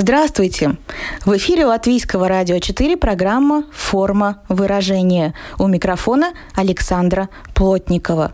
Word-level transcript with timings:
Здравствуйте! 0.00 0.76
В 1.24 1.36
эфире 1.38 1.66
Латвийского 1.66 2.28
радио 2.28 2.60
4 2.60 2.96
программа 2.96 3.64
«Форма 3.72 4.42
выражения». 4.48 5.34
У 5.58 5.66
микрофона 5.66 6.34
Александра 6.54 7.28
Плотникова. 7.52 8.30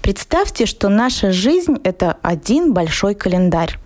Представьте, 0.00 0.64
что 0.64 0.88
наша 0.88 1.32
жизнь– 1.32 1.78
это 1.82 2.18
один 2.22 2.72
большой 2.72 3.16
календарь. 3.16 3.80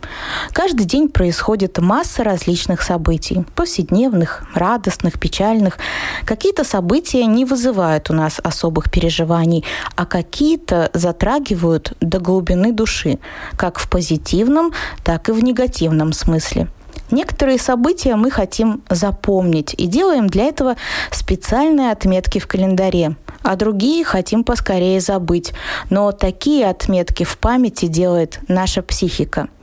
Каждый 0.52 0.84
день 0.84 1.08
происходит 1.08 1.78
масса 1.78 2.22
различных 2.22 2.82
событий– 2.82 3.46
повседневных, 3.54 4.44
радостных, 4.54 5.18
печальных. 5.18 5.78
Какие-то 6.26 6.64
события 6.64 7.24
не 7.24 7.46
вызывают 7.46 8.10
у 8.10 8.12
нас 8.12 8.40
особых 8.44 8.90
переживаний, 8.90 9.64
а 9.96 10.04
какие-то 10.04 10.90
затрагивают 10.92 11.94
до 12.02 12.18
глубины 12.18 12.72
души, 12.72 13.18
как 13.56 13.78
в 13.78 13.88
позитивном, 13.88 14.74
так 15.02 15.30
и 15.30 15.32
в 15.32 15.42
негативном 15.42 16.12
смысле– 16.12 16.68
Некоторые 17.10 17.58
события 17.58 18.16
мы 18.16 18.30
хотим 18.30 18.82
запомнить 18.88 19.74
и 19.76 19.86
делаем 19.86 20.28
для 20.28 20.44
этого 20.44 20.76
специальные 21.10 21.90
отметки 21.92 22.38
в 22.38 22.46
календаре, 22.46 23.16
а 23.42 23.56
другие 23.56 24.04
хотим 24.04 24.44
поскорее 24.44 25.00
забыть. 25.00 25.52
Но 25.88 26.12
такие 26.12 26.68
отметки 26.68 27.24
в 27.24 27.38
памяти 27.38 27.86
делает 27.86 28.40
наша 28.48 28.82
психика– 28.82 29.48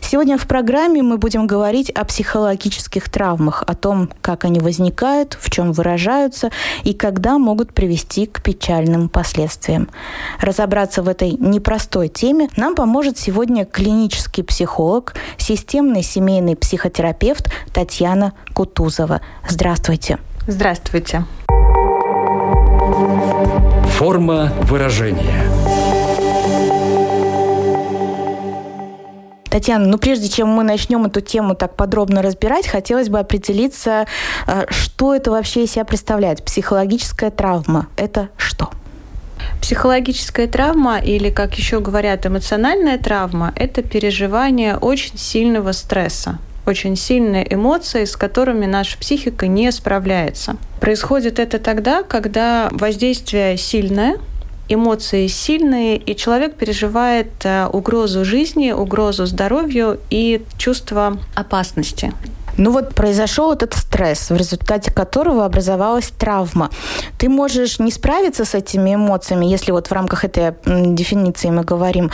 Сегодня 0.00 0.38
в 0.38 0.46
программе 0.46 1.02
мы 1.02 1.18
будем 1.18 1.46
говорить 1.46 1.90
о 1.90 2.04
психологических 2.04 3.08
травмах, 3.08 3.64
о 3.66 3.74
том, 3.74 4.10
как 4.20 4.44
они 4.44 4.60
возникают, 4.60 5.36
в 5.40 5.50
чем 5.50 5.72
выражаются 5.72 6.50
и 6.84 6.94
когда 6.94 7.38
могут 7.38 7.72
привести 7.72 8.26
к 8.26 8.42
печальным 8.42 9.08
последствиям. 9.08 9.88
Разобраться 10.40 11.02
в 11.02 11.08
этой 11.08 11.32
непростой 11.32 12.08
теме 12.08 12.48
нам 12.56 12.74
поможет 12.74 13.18
сегодня 13.18 13.64
клинический 13.64 14.44
психолог, 14.44 15.14
системный 15.38 16.02
семейный 16.02 16.56
психотерапевт 16.56 17.50
Татьяна 17.72 18.34
Кутузова. 18.52 19.20
Здравствуйте. 19.48 20.18
Здравствуйте. 20.46 21.24
Форма 23.96 24.52
выражения– 24.62 25.42
Татьяна, 29.54 29.86
ну 29.86 29.98
прежде 29.98 30.28
чем 30.28 30.48
мы 30.48 30.64
начнем 30.64 31.04
эту 31.04 31.20
тему 31.20 31.54
так 31.54 31.76
подробно 31.76 32.22
разбирать, 32.22 32.66
хотелось 32.66 33.08
бы 33.08 33.20
определиться, 33.20 34.04
э, 34.48 34.64
что 34.68 35.14
это 35.14 35.30
вообще 35.30 35.62
из 35.62 35.70
себя 35.70 35.84
представляет. 35.84 36.44
Психологическая 36.44 37.30
травма– 37.30 37.86
это 37.96 38.30
что? 38.36 38.70
Психологическая 39.62 40.48
травма 40.48 40.98
или, 40.98 41.30
как 41.30 41.54
еще 41.54 41.78
говорят, 41.78 42.26
эмоциональная 42.26 42.98
травма– 42.98 43.52
это 43.56 43.84
переживание 43.84 44.76
очень 44.76 45.18
сильного 45.18 45.70
стресса 45.70 46.40
очень 46.66 46.96
сильные 46.96 47.46
эмоции, 47.54 48.06
с 48.06 48.16
которыми 48.16 48.64
наша 48.64 48.96
психика 48.98 49.46
не 49.46 49.70
справляется. 49.70 50.56
Происходит 50.80 51.38
это 51.38 51.58
тогда, 51.58 52.02
когда 52.02 52.70
воздействие 52.72 53.58
сильное– 53.58 54.16
эмоции 54.68 55.26
сильные, 55.26 55.96
и 55.96 56.16
человек 56.16 56.56
переживает 56.56 57.32
э, 57.44 57.66
угрозу 57.66 58.24
жизни, 58.24 58.72
угрозу 58.72 59.26
здоровью 59.26 60.00
и 60.10 60.42
чувство 60.58 61.18
опасности. 61.34 62.12
Ну 62.56 62.70
вот 62.70 62.94
произошел 62.94 63.52
этот 63.52 63.74
стресс, 63.74 64.30
в 64.30 64.36
результате 64.36 64.92
которого 64.92 65.44
образовалась 65.44 66.08
травма. 66.08 66.70
Ты 67.18 67.28
можешь 67.28 67.78
не 67.80 67.90
справиться 67.90 68.44
с 68.44 68.54
этими 68.54 68.94
эмоциями, 68.94 69.46
если 69.46 69.72
вот 69.72 69.88
в 69.88 69.92
рамках 69.92 70.24
этой 70.24 70.54
дефиниции 70.64 71.50
мы 71.50 71.64
говорим, 71.64 72.10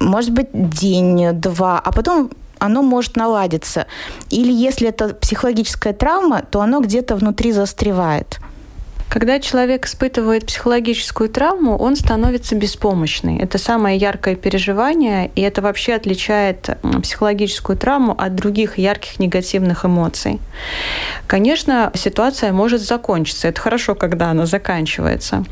может 0.00 0.32
быть, 0.32 0.48
день-два, 0.52 1.78
а 1.78 1.92
потом 1.92 2.30
оно 2.58 2.82
может 2.82 3.16
наладиться. 3.16 3.86
Или 4.30 4.52
если 4.52 4.88
это 4.88 5.08
психологическая 5.14 5.92
травма, 5.92 6.42
то 6.50 6.60
оно 6.60 6.80
где-то 6.80 7.14
внутри 7.14 7.52
застревает. 7.52 8.40
Когда 9.14 9.38
человек 9.38 9.86
испытывает 9.86 10.46
психологическую 10.46 11.28
травму, 11.28 11.76
он 11.76 11.94
становится 11.94 12.56
беспомощный. 12.56 13.38
Это 13.38 13.58
самое 13.58 13.96
яркое 13.96 14.34
переживание, 14.34 15.30
и 15.36 15.40
это 15.40 15.62
вообще 15.62 15.94
отличает 15.94 16.76
психологическую 17.00 17.78
травму 17.78 18.16
от 18.18 18.34
других 18.34 18.76
ярких 18.76 19.20
негативных 19.20 19.84
эмоций. 19.84 20.40
Конечно, 21.28 21.92
ситуация 21.94 22.50
может 22.52 22.80
закончиться. 22.80 23.46
Это 23.46 23.60
хорошо, 23.60 23.94
когда 23.94 24.30
она 24.30 24.46
заканчивается. 24.46 25.44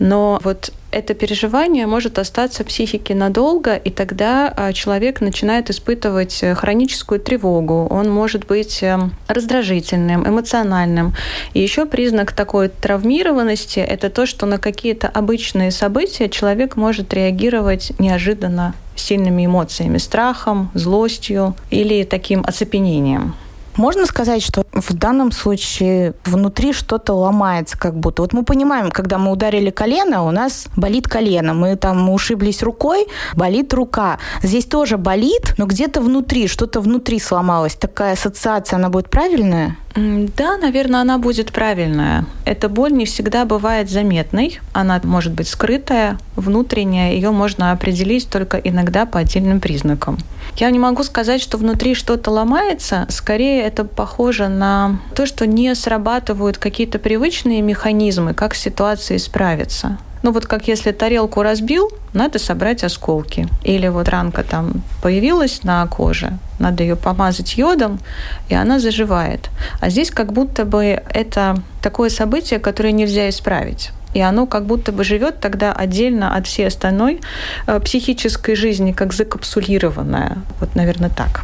Но 0.00 0.40
вот 0.42 0.72
это 0.94 1.14
переживание 1.14 1.86
может 1.86 2.18
остаться 2.18 2.62
в 2.62 2.68
психике 2.68 3.14
надолго, 3.14 3.74
и 3.74 3.90
тогда 3.90 4.52
а, 4.56 4.72
человек 4.72 5.20
начинает 5.20 5.70
испытывать 5.70 6.42
э, 6.42 6.54
хроническую 6.54 7.20
тревогу. 7.20 7.86
Он 7.90 8.10
может 8.10 8.46
быть 8.46 8.82
эм, 8.82 9.12
раздражительным, 9.26 10.26
эмоциональным. 10.26 11.14
И 11.52 11.60
еще 11.60 11.86
признак 11.86 12.32
такой 12.32 12.68
травмированности– 12.68 13.78
это 13.80 14.08
то, 14.08 14.24
что 14.26 14.46
на 14.46 14.58
какие-то 14.58 15.08
обычные 15.08 15.70
события 15.70 16.28
человек 16.28 16.76
может 16.76 17.12
реагировать 17.12 17.92
неожиданно 17.98 18.74
сильными 18.94 19.46
эмоциями, 19.46 19.98
страхом, 19.98 20.70
злостью 20.74 21.56
или 21.70 22.04
таким 22.04 22.44
оцепенением. 22.46 23.34
Можно 23.76 24.06
сказать, 24.06 24.42
что 24.42 24.64
в 24.72 24.94
данном 24.94 25.32
случае 25.32 26.14
внутри 26.24 26.72
что-то 26.72 27.14
ломается 27.14 27.78
как 27.78 27.96
будто. 27.96 28.22
Вот 28.22 28.32
мы 28.32 28.44
понимаем, 28.44 28.90
когда 28.90 29.18
мы 29.18 29.32
ударили 29.32 29.70
колено, 29.70 30.24
у 30.24 30.30
нас 30.30 30.66
болит 30.76 31.08
колено. 31.08 31.54
Мы 31.54 31.76
там 31.76 32.08
ушиблись 32.10 32.62
рукой, 32.62 33.06
болит 33.34 33.72
рука. 33.74 34.18
Здесь 34.42 34.66
тоже 34.66 34.96
болит, 34.96 35.54
но 35.58 35.66
где-то 35.66 36.00
внутри, 36.00 36.46
что-то 36.46 36.80
внутри 36.80 37.18
сломалось. 37.18 37.74
Такая 37.74 38.12
ассоциация, 38.12 38.76
она 38.76 38.88
будет 38.90 39.10
правильная? 39.10 39.76
Да, 39.94 40.56
наверное, 40.56 41.00
она 41.02 41.18
будет 41.18 41.52
правильная. 41.52 42.26
Эта 42.44 42.68
боль 42.68 42.92
не 42.92 43.04
всегда 43.04 43.44
бывает 43.44 43.88
заметной. 43.88 44.60
Она 44.72 45.00
может 45.04 45.32
быть 45.32 45.46
скрытая, 45.46 46.18
внутренняя. 46.34 47.12
Ее 47.12 47.30
можно 47.30 47.70
определить 47.70 48.28
только 48.28 48.56
иногда 48.56 49.06
по 49.06 49.20
отдельным 49.20 49.60
признакам. 49.60 50.18
Я 50.56 50.70
не 50.70 50.80
могу 50.80 51.04
сказать, 51.04 51.40
что 51.40 51.58
внутри 51.58 51.94
что-то 51.94 52.32
ломается. 52.32 53.06
Скорее, 53.08 53.62
это 53.62 53.84
похоже 53.84 54.48
на 54.48 54.98
то, 55.14 55.26
что 55.26 55.46
не 55.46 55.72
срабатывают 55.76 56.58
какие-то 56.58 56.98
привычные 56.98 57.62
механизмы, 57.62 58.34
как 58.34 58.56
с 58.56 58.60
ситуацией 58.60 59.20
справиться. 59.20 59.98
Ну 60.24 60.32
вот 60.32 60.46
как 60.46 60.68
если 60.68 60.90
тарелку 60.90 61.42
разбил, 61.42 61.90
надо 62.14 62.38
собрать 62.38 62.82
осколки. 62.82 63.46
Или 63.62 63.88
вот 63.88 64.08
ранка 64.08 64.42
там 64.42 64.82
появилась 65.02 65.64
на 65.64 65.86
коже, 65.86 66.38
надо 66.58 66.82
ее 66.82 66.96
помазать 66.96 67.58
йодом, 67.58 68.00
и 68.48 68.54
она 68.54 68.78
заживает. 68.78 69.50
А 69.82 69.90
здесь 69.90 70.10
как 70.10 70.32
будто 70.32 70.64
бы 70.64 71.02
это 71.10 71.56
такое 71.82 72.08
событие, 72.08 72.58
которое 72.58 72.92
нельзя 72.92 73.28
исправить 73.28 73.90
и 74.14 74.20
оно 74.20 74.46
как 74.46 74.64
будто 74.64 74.92
бы 74.92 75.02
живет 75.02 75.40
тогда 75.40 75.72
отдельно 75.72 76.36
от 76.36 76.46
всей 76.46 76.68
остальной 76.68 77.20
э, 77.66 77.80
психической 77.80 78.54
жизни, 78.54 78.92
как 78.92 79.12
закапсулированная. 79.12 80.38
Вот, 80.60 80.76
наверное, 80.76 81.10
так. 81.10 81.42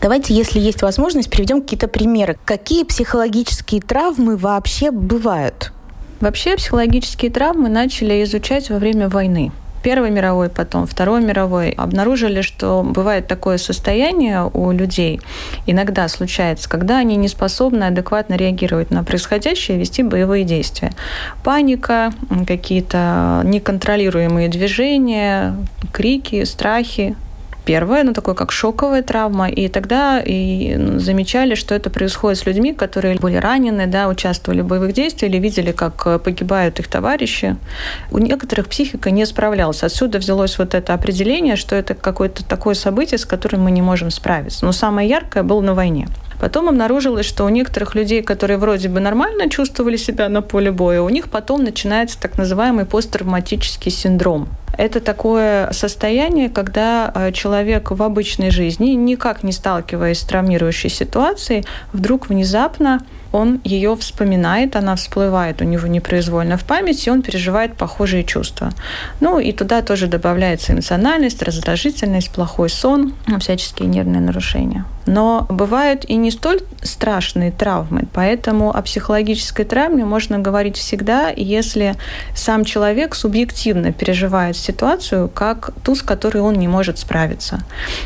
Давайте, 0.00 0.32
если 0.32 0.58
есть 0.58 0.80
возможность, 0.80 1.28
приведем 1.28 1.60
какие-то 1.60 1.88
примеры. 1.88 2.38
Какие 2.46 2.84
психологические 2.84 3.82
травмы 3.82 4.38
вообще 4.38 4.90
бывают? 4.90 5.72
Вообще 6.20 6.56
психологические 6.56 7.30
травмы 7.30 7.68
начали 7.68 8.22
изучать 8.24 8.70
во 8.70 8.78
время 8.78 9.08
войны. 9.08 9.52
Первой 9.82 10.10
мировой, 10.10 10.48
потом 10.48 10.86
Второй 10.86 11.20
мировой, 11.20 11.70
обнаружили, 11.70 12.40
что 12.40 12.82
бывает 12.82 13.28
такое 13.28 13.56
состояние 13.56 14.50
у 14.52 14.72
людей, 14.72 15.20
иногда 15.66 16.08
случается, 16.08 16.68
когда 16.68 16.98
они 16.98 17.14
не 17.14 17.28
способны 17.28 17.84
адекватно 17.84 18.34
реагировать 18.34 18.90
на 18.90 19.04
происходящее, 19.04 19.78
вести 19.78 20.02
боевые 20.02 20.42
действия. 20.42 20.90
Паника, 21.44 22.12
какие-то 22.48 23.42
неконтролируемые 23.44 24.48
движения, 24.48 25.54
крики, 25.92 26.42
страхи, 26.42 27.14
первое, 27.66 28.04
ну, 28.04 28.14
такое 28.14 28.34
как 28.34 28.52
шоковая 28.52 29.02
травма, 29.02 29.48
и 29.48 29.68
тогда 29.68 30.22
и 30.24 30.76
замечали, 30.98 31.54
что 31.54 31.74
это 31.74 31.90
происходит 31.90 32.38
с 32.38 32.46
людьми, 32.46 32.72
которые 32.72 33.16
были 33.16 33.36
ранены, 33.36 33.86
да, 33.86 34.08
участвовали 34.08 34.62
в 34.62 34.66
боевых 34.66 34.92
действиях 34.92 35.32
или 35.32 35.40
видели, 35.40 35.72
как 35.72 36.06
э, 36.06 36.18
погибают 36.18 36.78
их 36.78 36.88
товарищи. 36.88 37.56
У 38.10 38.18
некоторых 38.18 38.68
психика 38.68 39.10
не 39.10 39.26
справлялась. 39.26 39.82
Отсюда 39.82 40.18
взялось 40.18 40.58
вот 40.58 40.74
это 40.74 40.94
определение, 40.94 41.56
что 41.56 41.74
это 41.74 41.94
какое-то 41.94 42.44
такое 42.44 42.74
событие, 42.74 43.18
с 43.18 43.26
которым 43.26 43.62
мы 43.62 43.72
не 43.72 43.82
можем 43.82 44.10
справиться. 44.10 44.64
Но 44.64 44.72
самое 44.72 45.08
яркое 45.08 45.42
было 45.42 45.60
на 45.60 45.74
войне. 45.74 46.08
Потом 46.40 46.68
обнаружилось, 46.68 47.26
что 47.26 47.44
у 47.44 47.48
некоторых 47.48 47.94
людей, 47.94 48.22
которые 48.22 48.58
вроде 48.58 48.88
бы 48.88 49.00
нормально 49.00 49.50
чувствовали 49.50 49.96
себя 49.96 50.28
на 50.28 50.42
поле 50.42 50.70
боя, 50.70 51.00
у 51.00 51.08
них 51.08 51.28
потом 51.30 51.64
начинается 51.64 52.20
так 52.20 52.38
называемый 52.38 52.84
посттравматический 52.84 53.90
синдром. 53.90 54.48
Это 54.76 55.00
такое 55.00 55.70
состояние, 55.72 56.50
когда 56.50 57.10
э, 57.14 57.32
человек 57.32 57.90
в 57.90 58.02
обычной 58.02 58.50
жизни, 58.50 58.90
никак 58.90 59.42
не 59.42 59.52
сталкиваясь 59.52 60.20
с 60.20 60.24
травмирующей 60.24 60.90
ситуацией, 60.90 61.64
вдруг 61.92 62.28
внезапно 62.28 63.00
он 63.36 63.60
ее 63.64 63.94
вспоминает, 63.96 64.76
она 64.76 64.96
всплывает 64.96 65.60
у 65.60 65.64
него 65.64 65.86
непроизвольно 65.86 66.56
в 66.56 66.64
память, 66.64 67.06
и 67.06 67.10
он 67.10 67.22
переживает 67.22 67.76
похожие 67.76 68.24
чувства. 68.24 68.70
Ну 69.20 69.38
и 69.38 69.52
туда 69.52 69.82
тоже 69.82 70.06
добавляется 70.06 70.72
эмоциональность, 70.72 71.42
раздражительность, 71.42 72.30
плохой 72.30 72.70
сон, 72.70 73.14
всяческие 73.40 73.88
нервные 73.88 74.20
нарушения. 74.20 74.84
Но 75.06 75.46
бывают 75.48 76.04
и 76.04 76.16
не 76.16 76.30
столь 76.30 76.60
страшные 76.82 77.52
травмы, 77.52 78.06
поэтому 78.12 78.76
о 78.76 78.82
психологической 78.82 79.64
травме 79.64 80.04
можно 80.04 80.38
говорить 80.38 80.76
всегда, 80.76 81.28
если 81.28 81.94
сам 82.34 82.64
человек 82.64 83.14
субъективно 83.14 83.92
переживает 83.92 84.56
ситуацию 84.66 85.28
как 85.28 85.70
ту, 85.82 85.94
с 85.94 86.02
которой 86.02 86.38
он 86.38 86.54
не 86.54 86.68
может 86.68 86.98
справиться. 86.98 87.60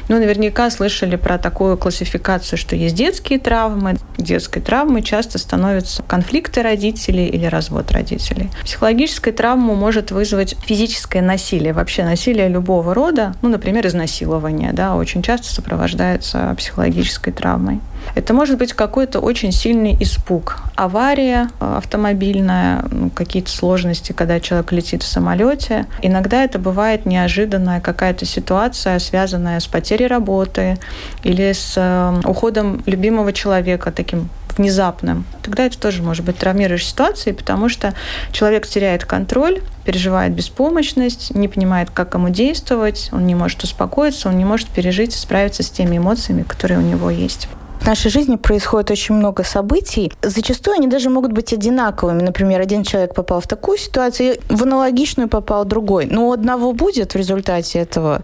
Ну, 0.08 0.18
наверняка 0.18 0.70
слышали 0.70 1.16
про 1.16 1.38
такую 1.38 1.76
классификацию, 1.76 2.58
что 2.58 2.76
есть 2.76 2.94
детские 2.94 3.38
травмы. 3.38 3.96
Детской 4.18 4.60
травмой 4.60 5.02
часто 5.02 5.38
становятся 5.38 6.02
конфликты 6.02 6.62
родителей 6.62 7.26
или 7.26 7.46
развод 7.46 7.90
родителей. 7.92 8.50
Психологическая 8.64 9.32
травма 9.32 9.74
может 9.74 10.10
вызвать 10.10 10.56
физическое 10.64 11.22
насилие, 11.22 11.72
вообще 11.72 12.04
насилие 12.04 12.48
любого 12.48 12.94
рода, 12.94 13.34
ну, 13.42 13.48
например, 13.48 13.86
изнасилование, 13.86 14.72
да, 14.72 14.96
очень 14.96 15.22
часто 15.22 15.52
сопровождается 15.52 16.54
психологической 16.56 17.32
травмой. 17.32 17.80
Это 18.14 18.34
может 18.34 18.58
быть 18.58 18.72
какой-то 18.72 19.20
очень 19.20 19.52
сильный 19.52 19.96
испуг. 20.00 20.58
Авария 20.74 21.50
э, 21.60 21.76
автомобильная, 21.78 22.84
ну, 22.90 23.10
какие-то 23.10 23.50
сложности, 23.50 24.12
когда 24.12 24.40
человек 24.40 24.72
летит 24.72 25.02
в 25.02 25.06
самолете. 25.06 25.86
Иногда 26.02 26.44
это 26.44 26.58
бывает 26.58 27.06
неожиданная 27.06 27.80
какая-то 27.80 28.24
ситуация, 28.26 28.98
связанная 28.98 29.60
с 29.60 29.66
потерей 29.66 30.06
работы 30.06 30.78
или 31.22 31.52
с 31.52 31.74
э, 31.76 32.20
уходом 32.24 32.82
любимого 32.86 33.32
человека, 33.32 33.92
таким 33.92 34.28
внезапным, 34.60 35.24
тогда 35.42 35.64
это 35.64 35.78
тоже 35.78 36.02
может 36.02 36.24
быть 36.24 36.36
травмирующей 36.36 36.88
ситуацией, 36.88 37.34
потому 37.34 37.68
что 37.68 37.94
человек 38.32 38.66
теряет 38.66 39.04
контроль, 39.04 39.62
переживает 39.84 40.32
беспомощность, 40.32 41.34
не 41.34 41.48
понимает, 41.48 41.90
как 41.90 42.14
ему 42.14 42.28
действовать, 42.28 43.08
он 43.12 43.26
не 43.26 43.34
может 43.34 43.62
успокоиться, 43.62 44.28
он 44.28 44.36
не 44.38 44.44
может 44.44 44.68
пережить 44.68 45.14
и 45.14 45.18
справиться 45.18 45.62
с 45.62 45.70
теми 45.70 45.96
эмоциями, 45.96 46.42
которые 46.42 46.78
у 46.78 46.82
него 46.82 47.10
есть. 47.10 47.48
В 47.80 47.86
нашей 47.86 48.10
жизни 48.10 48.36
происходит 48.36 48.90
очень 48.90 49.14
много 49.14 49.42
событий. 49.42 50.12
Зачастую 50.22 50.76
они 50.76 50.86
даже 50.86 51.08
могут 51.08 51.32
быть 51.32 51.52
одинаковыми. 51.54 52.22
Например, 52.22 52.60
один 52.60 52.84
человек 52.84 53.14
попал 53.14 53.40
в 53.40 53.46
такую 53.46 53.78
ситуацию, 53.78 54.36
в 54.50 54.62
аналогичную 54.62 55.28
попал 55.28 55.64
другой. 55.64 56.06
Но 56.06 56.28
у 56.28 56.32
одного 56.32 56.72
будет 56.72 57.14
в 57.14 57.16
результате 57.16 57.78
этого 57.78 58.22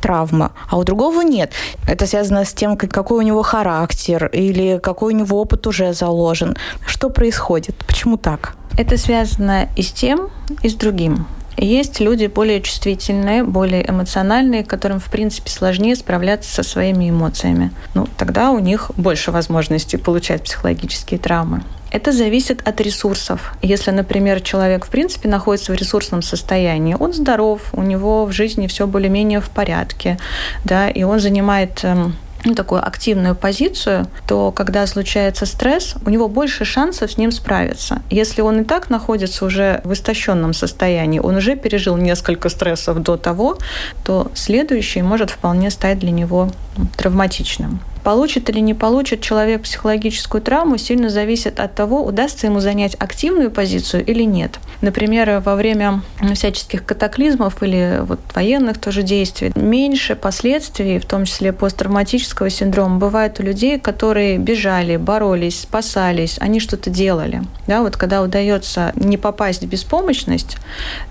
травма, 0.00 0.52
а 0.70 0.78
у 0.78 0.84
другого 0.84 1.22
нет. 1.22 1.52
Это 1.88 2.06
связано 2.06 2.44
с 2.44 2.52
тем, 2.52 2.76
какой 2.76 3.18
у 3.18 3.22
него 3.22 3.42
характер 3.42 4.30
или 4.32 4.78
какой 4.78 5.14
у 5.14 5.16
него 5.16 5.40
опыт 5.40 5.66
уже 5.66 5.92
заложен. 5.92 6.56
Что 6.86 7.10
происходит? 7.10 7.74
Почему 7.88 8.16
так? 8.16 8.54
Это 8.78 8.96
связано 8.98 9.68
и 9.74 9.82
с 9.82 9.90
тем, 9.90 10.30
и 10.62 10.68
с 10.68 10.74
другим. 10.74 11.26
Есть 11.56 12.00
люди 12.00 12.26
более 12.26 12.60
чувствительные, 12.60 13.42
более 13.42 13.88
эмоциональные, 13.88 14.64
которым, 14.64 15.00
в 15.00 15.10
принципе, 15.10 15.50
сложнее 15.50 15.96
справляться 15.96 16.52
со 16.52 16.62
своими 16.62 17.10
эмоциями. 17.10 17.70
Ну, 17.94 18.06
тогда 18.18 18.50
у 18.50 18.58
них 18.58 18.90
больше 18.96 19.30
возможностей 19.30 19.96
получать 19.96 20.42
психологические 20.42 21.18
травмы. 21.18 21.62
Это 21.90 22.12
зависит 22.12 22.66
от 22.68 22.80
ресурсов. 22.80 23.54
Если, 23.62 23.90
например, 23.90 24.40
человек 24.42 24.86
в 24.86 24.90
принципе 24.90 25.28
находится 25.28 25.72
в 25.72 25.76
ресурсном 25.76 26.20
состоянии, 26.20 26.96
он 26.98 27.12
здоров, 27.12 27.62
у 27.72 27.82
него 27.82 28.26
в 28.26 28.32
жизни 28.32 28.66
все 28.66 28.86
более-менее 28.86 29.40
в 29.40 29.48
порядке, 29.48 30.18
да, 30.64 30.90
и 30.90 31.04
он 31.04 31.20
занимает 31.20 31.84
эм, 31.84 32.16
ну, 32.46 32.54
такую 32.54 32.86
активную 32.86 33.34
позицию, 33.34 34.06
то 34.26 34.52
когда 34.52 34.86
случается 34.86 35.46
стресс, 35.46 35.96
у 36.06 36.10
него 36.10 36.28
больше 36.28 36.64
шансов 36.64 37.10
с 37.12 37.18
ним 37.18 37.32
справиться. 37.32 38.02
Если 38.08 38.40
он 38.40 38.60
и 38.60 38.64
так 38.64 38.88
находится 38.88 39.44
уже 39.44 39.80
в 39.84 39.92
истощенном 39.92 40.52
состоянии, 40.52 41.18
он 41.18 41.36
уже 41.36 41.56
пережил 41.56 41.96
несколько 41.96 42.48
стрессов 42.48 43.02
до 43.02 43.16
того, 43.16 43.58
то 44.04 44.30
следующий 44.34 45.02
может 45.02 45.30
вполне 45.30 45.70
стать 45.70 45.98
для 45.98 46.12
него 46.12 46.50
травматичным. 46.96 47.80
Получит 48.06 48.48
или 48.50 48.60
не 48.60 48.72
получит 48.72 49.20
человек 49.20 49.62
психологическую 49.62 50.40
травму, 50.40 50.78
сильно 50.78 51.10
зависит 51.10 51.58
от 51.58 51.74
того, 51.74 52.04
удастся 52.04 52.46
ему 52.46 52.60
занять 52.60 52.94
активную 53.00 53.50
позицию 53.50 54.06
или 54.06 54.22
нет. 54.22 54.60
Например, 54.80 55.42
во 55.44 55.56
время 55.56 56.02
всяческих 56.34 56.86
катаклизмов 56.86 57.64
или 57.64 58.02
вот 58.02 58.20
военных 58.32 58.78
тоже 58.78 59.02
действий 59.02 59.50
меньше 59.56 60.14
последствий, 60.14 61.00
в 61.00 61.04
том 61.04 61.24
числе 61.24 61.52
посттравматического 61.52 62.48
синдрома, 62.48 62.98
бывает 62.98 63.40
у 63.40 63.42
людей, 63.42 63.80
которые 63.80 64.38
бежали, 64.38 64.98
боролись, 64.98 65.62
спасались, 65.62 66.36
они 66.40 66.60
что-то 66.60 66.90
делали. 66.90 67.42
Да, 67.66 67.82
вот 67.82 67.96
когда 67.96 68.22
удается 68.22 68.92
не 68.94 69.16
попасть 69.16 69.64
в 69.64 69.68
беспомощность, 69.68 70.58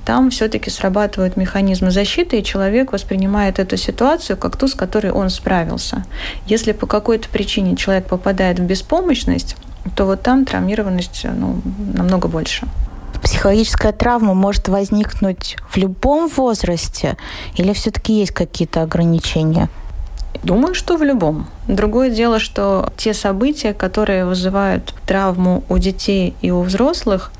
там 0.05 0.29
все-таки 0.29 0.69
срабатывают 0.69 1.35
механизмы 1.35 1.91
защиты, 1.91 2.39
и 2.39 2.43
человек 2.43 2.93
воспринимает 2.93 3.59
эту 3.59 3.75
ситуацию 3.75 4.37
как 4.37 4.55
ту, 4.55 4.69
с 4.69 4.75
которой 4.75 5.11
он 5.11 5.29
справился. 5.29 6.05
Если 6.45 6.71
по 6.85 6.87
какой-то 6.87 7.27
причине 7.29 7.75
человек 7.75 8.05
попадает 8.05 8.59
в 8.59 8.61
беспомощность, 8.61 9.55
то 9.95 10.05
вот 10.05 10.21
там 10.21 10.45
травмированность 10.45 11.25
ну, 11.25 11.59
намного 11.95 12.27
больше. 12.27 12.67
Психологическая 13.23 13.91
травма 13.91 14.35
может 14.35 14.67
возникнуть 14.67 15.57
в 15.67 15.77
любом 15.77 16.29
возрасте 16.29 17.17
или 17.55 17.73
все-таки 17.73 18.19
есть 18.19 18.33
какие-то 18.33 18.83
ограничения? 18.83 19.67
Думаю, 20.43 20.75
что 20.75 20.95
в 20.95 21.01
любом. 21.01 21.47
Другое 21.67 22.11
дело, 22.11 22.37
что 22.37 22.93
те 22.97 23.15
события, 23.15 23.73
которые 23.73 24.27
вызывают 24.27 24.93
травму 25.07 25.63
у 25.69 25.79
детей 25.79 26.35
и 26.41 26.51
у 26.51 26.61
взрослых, 26.61 27.31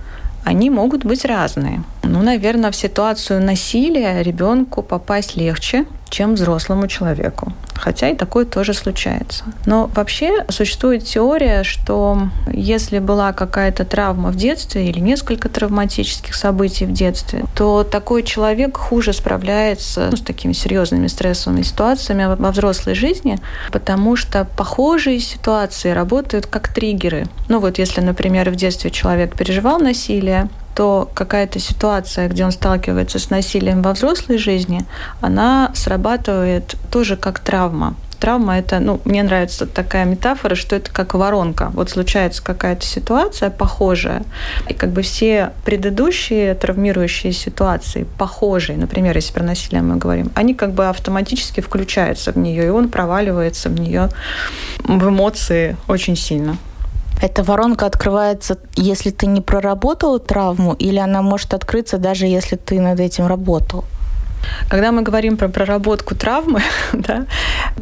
они 0.43 0.71
могут 0.71 1.05
быть 1.05 1.23
разные. 1.23 1.83
Ну, 2.07 2.21
наверное, 2.21 2.71
в 2.71 2.75
ситуацию 2.75 3.41
насилия 3.41 4.21
ребенку 4.21 4.81
попасть 4.81 5.35
легче, 5.35 5.85
чем 6.09 6.35
взрослому 6.35 6.87
человеку. 6.87 7.51
Хотя 7.73 8.09
и 8.09 8.15
такое 8.15 8.45
тоже 8.45 8.73
случается. 8.73 9.43
Но 9.65 9.89
вообще 9.93 10.45
существует 10.49 11.03
теория, 11.03 11.63
что 11.63 12.29
если 12.51 12.99
была 12.99 13.33
какая-то 13.33 13.83
травма 13.83 14.29
в 14.31 14.35
детстве 14.35 14.87
или 14.87 14.99
несколько 14.99 15.49
травматических 15.49 16.33
событий 16.33 16.85
в 16.85 16.93
детстве, 16.93 17.43
то 17.53 17.83
такой 17.83 18.23
человек 18.23 18.77
хуже 18.77 19.11
справляется 19.11 20.07
ну, 20.09 20.17
с 20.17 20.21
такими 20.21 20.53
серьезными 20.53 21.07
стрессовыми 21.07 21.63
ситуациями 21.63 22.35
во 22.37 22.51
взрослой 22.51 22.95
жизни, 22.95 23.37
потому 23.71 24.15
что 24.15 24.47
похожие 24.57 25.19
ситуации 25.19 25.89
работают 25.89 26.45
как 26.45 26.69
триггеры. 26.69 27.27
Ну 27.49 27.59
вот 27.59 27.77
если, 27.77 27.99
например, 27.99 28.49
в 28.51 28.55
детстве 28.55 28.89
человек 28.89 29.35
переживал 29.35 29.79
насилие, 29.79 30.47
то 30.75 31.09
какая-то 31.13 31.59
ситуация, 31.59 32.27
где 32.27 32.45
он 32.45 32.51
сталкивается 32.51 33.17
с 33.17 33.29
насилием 33.29 33.81
во 33.81 33.93
взрослой 33.93 34.37
жизни, 34.37 34.85
она 35.21 35.71
срабатывает 35.73 36.75
тоже 36.91 37.15
как 37.15 37.39
травма. 37.39 37.95
Травма– 38.19 38.57
это, 38.59 38.79
ну, 38.79 39.01
мне 39.05 39.23
нравится 39.23 39.65
такая 39.65 40.05
метафора, 40.05 40.55
что 40.55 40.75
это 40.75 40.91
как 40.91 41.13
воронка. 41.13 41.71
Вот 41.73 41.89
случается 41.89 42.43
какая-то 42.43 42.85
ситуация 42.85 43.49
похожая, 43.49 44.23
и 44.69 44.73
как 44.73 44.91
бы 44.91 45.01
все 45.01 45.51
предыдущие 45.63 46.55
травмирующие 46.55 47.33
ситуации 47.33 48.05
похожие, 48.17 48.77
например, 48.77 49.15
если 49.15 49.33
про 49.33 49.43
насилие 49.43 49.81
мы 49.81 49.97
говорим, 49.97 50.31
они 50.33 50.53
как 50.53 50.73
бы 50.73 50.87
автоматически 50.87 51.61
включаются 51.61 52.31
в 52.31 52.37
нее, 52.37 52.65
и 52.65 52.69
он 52.69 52.89
проваливается 52.89 53.69
в 53.69 53.79
нее 53.79 54.09
в 54.83 55.09
эмоции 55.09 55.77
очень 55.87 56.15
сильно. 56.15 56.57
Эта 57.21 57.43
воронка 57.43 57.85
открывается, 57.85 58.57
если 58.75 59.09
ты 59.09 59.25
не 59.27 59.41
проработал 59.41 60.19
травму, 60.19 60.73
или 60.73 60.97
она 60.97 61.21
может 61.21 61.53
открыться 61.53 61.97
даже 61.97 62.25
если 62.25 62.55
ты 62.55 62.79
над 62.79 62.99
этим 62.99 63.27
работал? 63.27 63.85
Когда 64.69 64.91
мы 64.91 65.01
говорим 65.01 65.37
про 65.37 65.47
проработку 65.47 66.15
травмы, 66.15 66.61
да, 66.93 67.25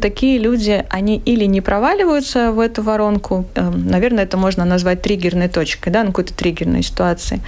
такие 0.00 0.38
люди, 0.38 0.84
они 0.90 1.18
или 1.18 1.44
не 1.44 1.60
проваливаются 1.60 2.52
в 2.52 2.60
эту 2.60 2.82
воронку, 2.82 3.44
эм, 3.54 3.86
наверное, 3.86 4.24
это 4.24 4.36
можно 4.36 4.64
назвать 4.64 5.02
триггерной 5.02 5.48
точкой, 5.48 5.90
да, 5.90 6.02
на 6.02 6.08
какой-то 6.08 6.34
триггерной 6.34 6.82
ситуации, 6.82 7.40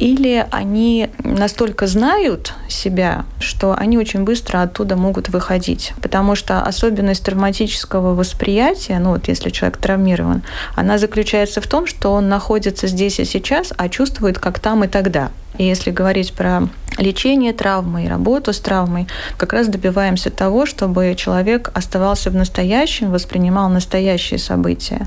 или 0.00 0.46
они 0.50 1.10
настолько 1.24 1.86
знают 1.86 2.54
себя, 2.68 3.26
что 3.38 3.76
они 3.76 3.98
очень 3.98 4.24
быстро 4.24 4.62
оттуда 4.62 4.96
могут 4.96 5.28
выходить. 5.28 5.92
Потому 6.00 6.34
что 6.36 6.62
особенность 6.62 7.22
травматического 7.22 8.14
восприятия, 8.14 8.98
ну 8.98 9.10
вот 9.10 9.28
если 9.28 9.50
человек 9.50 9.76
травмирован, 9.76 10.42
она 10.74 10.96
заключается 10.96 11.60
в 11.60 11.66
том, 11.66 11.86
что 11.86 12.12
он 12.12 12.30
находится 12.30 12.86
здесь 12.86 13.20
и 13.20 13.26
сейчас, 13.26 13.74
а 13.76 13.90
чувствует 13.90 14.38
как 14.38 14.58
там 14.58 14.84
и 14.84 14.88
тогда. 14.88 15.30
И 15.58 15.64
если 15.64 15.90
говорить 15.90 16.32
про 16.32 16.62
лечение 16.96 17.52
травмы 17.52 18.04
и 18.06 18.08
работу 18.08 18.54
с 18.54 18.60
травмой 18.60 19.06
как 19.36 19.52
раз 19.52 19.68
добиваемся 19.68 20.30
того, 20.30 20.64
чтобы 20.64 21.14
человек 21.14 21.70
оставался 21.74 22.30
в 22.30 22.34
настоящем, 22.34 23.10
воспринимал 23.10 23.68
настоящие 23.68 24.38
события. 24.38 25.06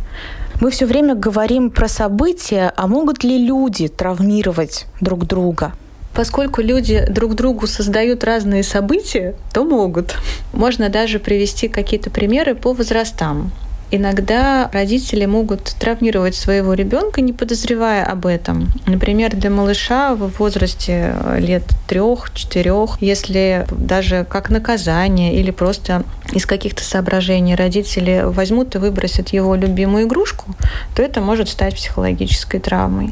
Мы 0.63 0.71
все 0.71 0.85
время 0.85 1.13
говорим 1.13 1.69
про 1.69 1.89
события, 1.89 2.71
а 2.77 2.87
могут 2.87 3.25
ли 3.25 3.37
люди 3.37 3.89
травмировать 3.89 4.85
друг 5.01 5.27
друга? 5.27 5.73
Поскольку 6.15 6.61
люди 6.61 7.05
друг 7.09 7.35
другу 7.35 7.67
создают 7.67 8.23
разные 8.23 8.63
события, 8.63 9.35
то 9.53 9.65
могут. 9.65 10.15
Можно 10.53 10.87
даже 10.87 11.19
привести 11.19 11.67
какие-то 11.67 12.09
примеры 12.09 12.55
по 12.55 12.71
возрастам. 12.71 13.51
Иногда 13.95 14.71
родители 14.73 15.27
могут 15.27 15.65
травмировать 15.79 16.33
своего 16.33 16.73
ребенка, 16.73 17.21
не 17.21 17.31
подозревая 17.31 18.03
об 18.03 18.25
этом. 18.25 18.73
Например, 18.87 19.35
для 19.35 19.51
малыша 19.51 20.15
в 20.15 20.39
возрасте 20.39 21.13
лет 21.37 21.61
трех-четырех, 21.87 22.99
если 23.01 23.67
даже 23.69 24.25
как 24.27 24.49
наказание 24.49 25.35
или 25.35 25.51
просто 25.51 26.05
из 26.31 26.47
каких-то 26.47 26.83
соображений 26.83 27.53
родители 27.53 28.23
возьмут 28.25 28.73
и 28.73 28.79
выбросят 28.79 29.29
его 29.29 29.53
любимую 29.53 30.07
игрушку, 30.07 30.55
то 30.95 31.03
это 31.03 31.21
может 31.21 31.47
стать 31.47 31.75
психологической 31.75 32.59
травмой. 32.59 33.11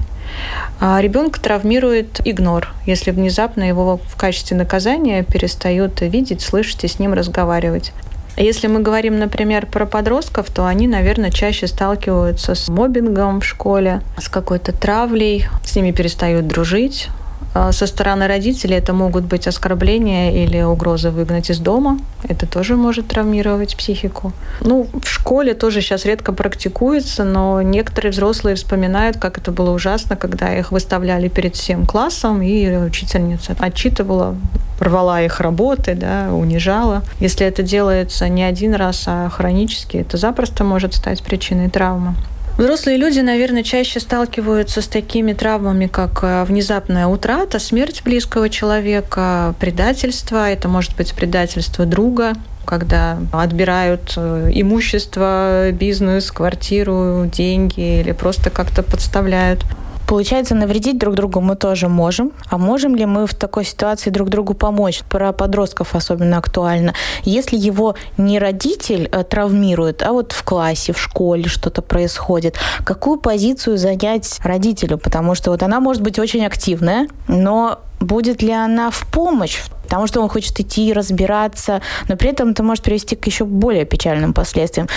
А 0.79 0.99
ребенка 0.99 1.39
травмирует 1.39 2.21
игнор, 2.25 2.73
если 2.87 3.11
внезапно 3.11 3.61
его 3.61 3.99
в 4.03 4.15
качестве 4.15 4.57
наказания 4.57 5.21
перестают 5.21 6.01
видеть, 6.01 6.41
слышать 6.41 6.83
и 6.85 6.87
с 6.87 6.97
ним 6.97 7.13
разговаривать. 7.13 7.93
Если 8.41 8.65
мы 8.65 8.79
говорим, 8.79 9.19
например, 9.19 9.67
про 9.67 9.85
подростков, 9.85 10.49
то 10.49 10.65
они, 10.65 10.87
наверное, 10.87 11.29
чаще 11.29 11.67
сталкиваются 11.67 12.55
с 12.55 12.69
мобингом 12.69 13.39
в 13.39 13.45
школе, 13.45 14.01
с 14.17 14.29
какой-то 14.29 14.71
травлей, 14.71 15.45
с 15.63 15.75
ними 15.75 15.91
перестают 15.91 16.47
дружить, 16.47 17.07
а 17.09 17.20
со 17.53 17.85
стороны 17.85 18.27
родителей 18.27 18.77
это 18.77 18.93
могут 18.93 19.25
быть 19.25 19.47
оскорбления 19.47 20.31
или 20.31 20.61
угрозы 20.61 21.09
выгнать 21.09 21.49
из 21.49 21.59
дома. 21.59 21.99
Это 22.23 22.47
тоже 22.47 22.75
может 22.75 23.07
травмировать 23.07 23.75
психику. 23.75 24.31
Ну, 24.61 24.87
в 25.03 25.07
школе 25.07 25.53
тоже 25.53 25.81
сейчас 25.81 26.05
редко 26.05 26.31
практикуется, 26.31 27.23
но 27.23 27.61
некоторые 27.61 28.11
взрослые 28.11 28.55
вспоминают, 28.55 29.17
как 29.17 29.37
это 29.37 29.51
было 29.51 29.71
ужасно, 29.71 30.15
когда 30.15 30.53
их 30.57 30.71
выставляли 30.71 31.27
перед 31.27 31.55
всем 31.55 31.85
классом, 31.85 32.41
и 32.41 32.67
учительница 32.77 33.55
отчитывала, 33.59 34.35
рвала 34.79 35.21
их 35.21 35.41
работы, 35.41 35.95
да, 35.95 36.29
унижала. 36.33 37.03
Если 37.19 37.45
это 37.45 37.63
делается 37.63 38.29
не 38.29 38.43
один 38.43 38.73
раз, 38.75 39.03
а 39.07 39.29
хронически, 39.29 39.97
это 39.97 40.17
запросто 40.17 40.63
может 40.63 40.93
стать 40.93 41.21
причиной 41.21 41.69
травмы. 41.69 42.15
Взрослые 42.57 42.97
люди, 42.97 43.19
наверное, 43.19 43.63
чаще 43.63 43.99
сталкиваются 43.99 44.81
с 44.81 44.87
такими 44.87 45.33
травмами, 45.33 45.87
как 45.87 46.19
э, 46.23 46.43
внезапная 46.43 47.07
утрата, 47.07 47.59
смерть 47.59 48.03
близкого 48.03 48.49
человека, 48.49 49.55
предательство. 49.59 50.49
Это 50.49 50.67
может 50.67 50.95
быть 50.95 51.13
предательство 51.13 51.85
друга, 51.85 52.33
когда 52.65 53.17
отбирают 53.31 54.13
э, 54.17 54.51
имущество, 54.53 55.71
бизнес, 55.71 56.31
квартиру, 56.31 57.29
деньги 57.31 58.01
или 58.01 58.11
просто 58.11 58.49
как-то 58.49 58.83
подставляют. 58.83 59.65
Получается, 60.11 60.55
навредить 60.55 60.97
друг 60.97 61.15
другу 61.15 61.39
мы 61.39 61.55
тоже 61.55 61.87
можем. 61.87 62.33
А 62.49 62.57
можем 62.57 62.97
ли 62.97 63.05
мы 63.05 63.25
в 63.25 63.33
такой 63.33 63.63
ситуации 63.63 64.09
друг 64.09 64.27
другу 64.27 64.53
помочь? 64.53 65.03
Про 65.09 65.31
подростков 65.31 65.95
особенно 65.95 66.37
актуально. 66.37 66.93
Если 67.23 67.55
его 67.55 67.95
не 68.17 68.37
родитель 68.37 69.07
э, 69.09 69.23
травмирует, 69.23 70.03
а 70.03 70.11
вот 70.11 70.33
в 70.33 70.43
классе, 70.43 70.91
в 70.91 70.99
школе 70.99 71.47
что-то 71.47 71.81
происходит, 71.81 72.57
какую 72.83 73.21
позицию 73.21 73.77
занять 73.77 74.41
родителю? 74.43 74.97
Потому 74.97 75.33
что 75.33 75.51
вот 75.51 75.63
она 75.63 75.79
может 75.79 76.01
быть 76.03 76.19
очень 76.19 76.45
активная, 76.45 77.07
но 77.29 77.79
будет 78.01 78.41
ли 78.41 78.51
она 78.51 78.91
в 78.91 79.07
помощь 79.09 79.61
потому 79.83 80.07
что 80.07 80.21
он 80.21 80.27
хочет 80.27 80.59
идти 80.59 80.91
разбираться, 80.91 81.81
но 82.09 82.17
при 82.17 82.31
этом 82.31 82.49
это 82.49 82.63
может 82.63 82.83
привести 82.83 83.15
к 83.15 83.25
еще 83.27 83.45
более 83.45 83.85
печальным 83.85 84.33
последствиям. 84.33 84.89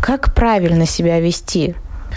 Как 0.00 0.32
правильно 0.32 0.86
себя 0.86 1.18
вести? 1.18 1.74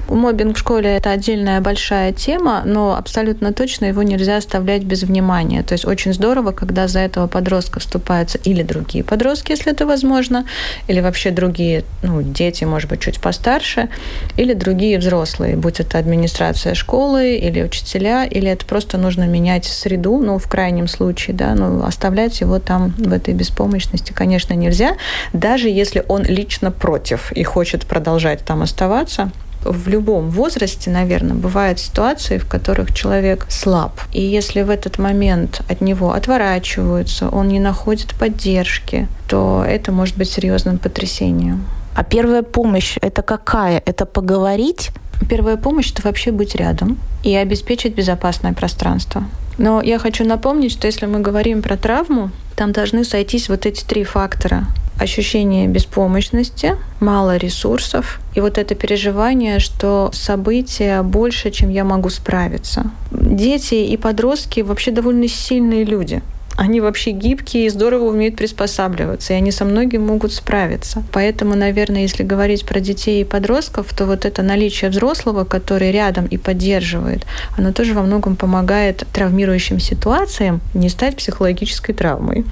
Мобинг 0.09 0.55
в 0.55 0.59
школе– 0.59 0.95
это 0.97 1.11
отдельная 1.11 1.61
большая 1.61 2.13
тема, 2.13 2.63
но 2.65 2.95
абсолютно 2.95 3.53
точно 3.53 3.85
его 3.85 4.03
нельзя 4.03 4.37
оставлять 4.37 4.83
без 4.83 5.03
внимания. 5.03 5.63
То 5.63 5.73
есть 5.73 5.85
очень 5.85 6.13
здорово, 6.13 6.51
когда 6.51 6.87
за 6.87 6.99
этого 6.99 7.27
подростка 7.27 7.79
вступаются 7.79 8.37
или 8.43 8.63
другие 8.63 9.03
подростки, 9.03 9.51
если 9.51 9.71
это 9.71 9.85
возможно, 9.85 10.45
или 10.87 10.99
вообще 10.99 11.31
другие 11.31 11.83
ну, 12.01 12.21
дети, 12.21 12.63
может 12.63 12.89
быть, 12.89 13.01
чуть 13.01 13.19
постарше, 13.19 13.89
или 14.37 14.53
другие 14.53 14.99
взрослые, 14.99 15.55
будь 15.55 15.79
это 15.79 15.97
администрация 15.97 16.73
школы 16.73 17.35
или 17.35 17.61
учителя, 17.61 18.25
или 18.25 18.49
это 18.49 18.65
просто 18.65 18.97
нужно 18.97 19.27
менять 19.27 19.65
среду, 19.65 20.19
ну, 20.19 20.37
в 20.37 20.47
крайнем 20.47 20.87
случае, 20.87 21.35
да, 21.35 21.55
ну, 21.55 21.83
оставлять 21.83 22.39
его 22.41 22.59
там 22.59 22.93
в 22.97 23.11
этой 23.11 23.33
беспомощности, 23.33 24.13
конечно, 24.13 24.53
нельзя, 24.53 24.95
даже 25.33 25.69
если 25.69 26.03
он 26.07 26.23
лично 26.23 26.71
против 26.71 27.31
и 27.31 27.43
хочет 27.43 27.85
продолжать 27.85 28.45
там 28.45 28.61
оставаться, 28.61 29.31
в 29.63 29.87
любом 29.87 30.29
возрасте, 30.29 30.89
наверное, 30.89 31.35
бывают 31.35 31.79
ситуации, 31.79 32.37
в 32.37 32.47
которых 32.47 32.93
человек 32.93 33.45
слаб. 33.49 33.99
И 34.11 34.21
если 34.21 34.61
в 34.61 34.69
этот 34.69 34.99
момент 34.99 35.61
от 35.69 35.81
него 35.81 36.13
отворачиваются, 36.13 37.29
он 37.29 37.47
не 37.47 37.59
находит 37.59 38.13
поддержки, 38.19 39.07
то 39.27 39.63
это 39.67 39.91
может 39.91 40.17
быть 40.17 40.29
серьезным 40.29 40.77
потрясением. 40.77 41.65
А 41.95 42.03
первая 42.03 42.43
помощь 42.43 42.97
это 43.01 43.21
какая? 43.21 43.81
Это 43.85 44.05
поговорить? 44.05 44.91
Первая 45.29 45.57
помощь 45.57 45.91
это 45.91 46.01
вообще 46.03 46.31
быть 46.31 46.55
рядом 46.55 46.97
и 47.23 47.35
обеспечить 47.35 47.95
безопасное 47.95 48.53
пространство. 48.53 49.23
Но 49.57 49.81
я 49.81 49.99
хочу 49.99 50.25
напомнить, 50.25 50.71
что 50.71 50.87
если 50.87 51.05
мы 51.05 51.19
говорим 51.19 51.61
про 51.61 51.77
травму, 51.77 52.31
там 52.55 52.71
должны 52.71 53.03
сойтись 53.03 53.49
вот 53.49 53.65
эти 53.65 53.83
три 53.85 54.03
фактора 54.03 54.67
ощущение 54.99 55.67
беспомощности, 55.67 56.75
мало 56.99 57.37
ресурсов 57.37 58.19
и 58.35 58.41
вот 58.41 58.57
это 58.57 58.75
переживание, 58.75 59.59
что 59.59 60.09
события 60.13 61.01
больше, 61.03 61.51
чем 61.51 61.69
я 61.69 61.83
могу 61.83 62.09
справиться. 62.09 62.91
Дети 63.11 63.75
и 63.75 63.97
подростки 63.97 64.61
вообще 64.61 64.91
довольно 64.91 65.27
сильные 65.27 65.83
люди. 65.83 66.21
Они 66.55 66.81
вообще 66.81 67.11
гибкие 67.11 67.65
и 67.65 67.69
здорово 67.69 68.05
умеют 68.05 68.35
приспосабливаться, 68.35 69.33
и 69.33 69.35
они 69.35 69.51
со 69.51 69.65
многим 69.65 70.05
могут 70.05 70.33
справиться. 70.33 71.03
Поэтому, 71.11 71.55
наверное, 71.55 72.03
если 72.03 72.23
говорить 72.23 72.65
про 72.65 72.79
детей 72.79 73.21
и 73.21 73.25
подростков, 73.25 73.91
то 73.93 74.05
вот 74.05 74.25
это 74.25 74.43
наличие 74.43 74.91
взрослого, 74.91 75.45
который 75.45 75.91
рядом 75.91 76.25
и 76.27 76.37
поддерживает, 76.37 77.25
оно 77.57 77.73
тоже 77.73 77.95
во 77.95 78.03
многом 78.03 78.35
помогает 78.35 79.03
травмирующим 79.13 79.79
ситуациям 79.79 80.61
не 80.75 80.89
стать 80.89 81.17
психологической 81.17 81.95
травмой. 81.95 82.45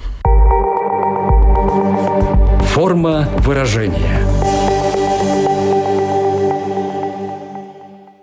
Форма 1.62 3.28
выражения. 3.38 4.18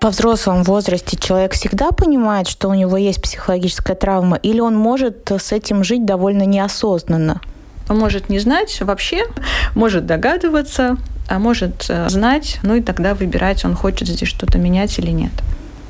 Во 0.02 0.10
взрослом 0.10 0.64
возрасте 0.64 1.18
человек 1.18 1.54
всегда 1.54 1.92
понимает, 1.92 2.48
что 2.48 2.68
у 2.68 2.74
него 2.74 2.98
есть 2.98 3.22
психологическая 3.22 3.96
травма, 3.96 4.38
или 4.38 4.60
он 4.60 4.76
может 4.76 5.32
с 5.32 5.52
этим 5.52 5.84
жить 5.84 6.06
довольно 6.06 6.44
неосознанно? 6.44 7.40
Он 7.88 7.98
может 7.98 8.30
не 8.30 8.40
знать 8.40 8.82
вообще, 8.82 9.26
может 9.74 10.06
догадываться, 10.06 10.98
а 11.30 11.40
может 11.40 11.86
э, 11.90 12.10
знать, 12.10 12.60
ну 12.64 12.76
и 12.76 12.82
тогда 12.82 13.14
выбирать, 13.14 13.64
он 13.64 13.76
хочет 13.76 14.08
здесь 14.08 14.28
что-то 14.28 14.58
менять 14.58 14.98
или 15.00 15.12
нет. 15.12 15.32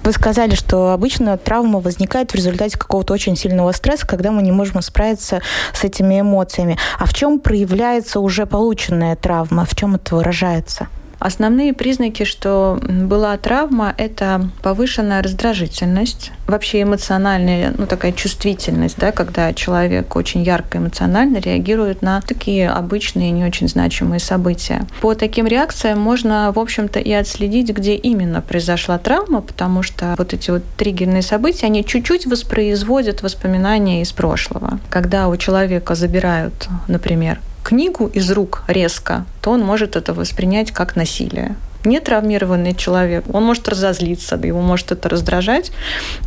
Вы 0.10 0.14
сказали, 0.14 0.56
что 0.56 0.92
обычно 0.92 1.38
травма 1.38 1.82
возникает 1.82 2.32
в 2.32 2.36
результате 2.36 2.80
какого-то 2.80 3.14
очень 3.14 3.36
сильного 3.36 3.72
стресса, 3.74 4.08
когда 4.08 4.32
мы 4.32 4.42
не 4.42 4.52
можем 4.52 4.82
справиться 4.82 5.44
с 5.72 5.84
этими 5.84 6.22
эмоциями. 6.22 6.80
А 6.98 7.06
в 7.06 7.14
чем 7.14 7.40
проявляется 7.40 8.20
уже 8.20 8.48
полученная 8.48 9.16
травма? 9.16 9.66
В 9.66 9.76
чем 9.76 9.94
это 9.94 10.16
выражается? 10.16 10.88
Основные 11.20 11.74
признаки, 11.74 12.24
что 12.24 12.80
была 12.82 13.38
травма, 13.38 13.94
это 13.98 14.50
повышенная 14.62 15.22
раздражительность, 15.22 16.32
вообще 16.48 16.84
эмоциональная, 16.84 17.74
ну 17.78 17.86
такая 17.86 18.14
чувствительность, 18.14 18.98
да, 18.98 19.12
когда 19.12 19.54
человек 19.54 20.16
очень 20.16 20.44
ярко 20.44 20.78
эмоционально 20.78 21.38
реагирует 21.38 22.02
на 22.02 22.22
такие 22.22 22.70
обычные, 22.70 23.32
не 23.32 23.44
очень 23.44 23.68
значимые 23.68 24.20
события. 24.20 24.88
По 25.02 25.14
таким 25.14 25.46
реакциям 25.46 26.00
можно, 26.00 26.52
в 26.56 26.60
общем-то, 26.60 27.00
и 27.00 27.12
отследить, 27.12 27.70
где 27.70 27.96
именно 27.96 28.42
произошла 28.42 28.98
травма, 28.98 29.42
потому 29.42 29.84
что 29.84 30.16
вот 30.18 30.34
эти 30.34 30.52
вот 30.52 30.64
триггерные 30.78 31.22
события, 31.22 31.66
они 31.66 31.84
чуть-чуть 31.84 32.28
воспроизводят 32.28 33.22
воспоминания 33.24 34.02
из 34.02 34.14
прошлого. 34.14 34.80
Когда 34.90 35.28
у 35.28 35.36
человека 35.36 35.96
забирают, 35.96 36.70
например, 36.88 37.40
книгу 37.64 38.08
из 38.08 38.32
рук 38.32 38.64
резко, 38.68 39.26
то 39.42 39.52
он 39.52 39.62
может 39.62 39.96
это 39.96 40.14
воспринять 40.14 40.72
как 40.72 40.96
насилие. 40.96 41.56
Не 41.86 42.02
травмированный 42.02 42.76
человек, 42.76 43.24
он 43.34 43.46
может 43.46 43.70
разозлиться, 43.70 44.36
его 44.36 44.62
может 44.62 44.92
это 44.92 45.08
раздражать, 45.08 45.72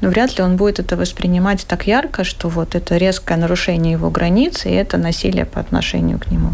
но 0.01 0.09
вряд 0.09 0.39
ли 0.39 0.45
он 0.45 0.57
будет 0.57 0.79
это 0.79 0.97
воспринимать 0.97 1.67
так 1.67 1.87
ярко, 1.87 2.25
что 2.25 2.49
вот 2.49 2.75
это 2.75 2.97
резкое 2.97 3.37
нарушение 3.37 3.93
его 3.93 4.09
границ, 4.09 4.65
и 4.65 4.71
это 4.71 4.97
насилие 4.97 5.45
по 5.45 5.61
отношению 5.61 6.19
к 6.19 6.31
нему. 6.31 6.53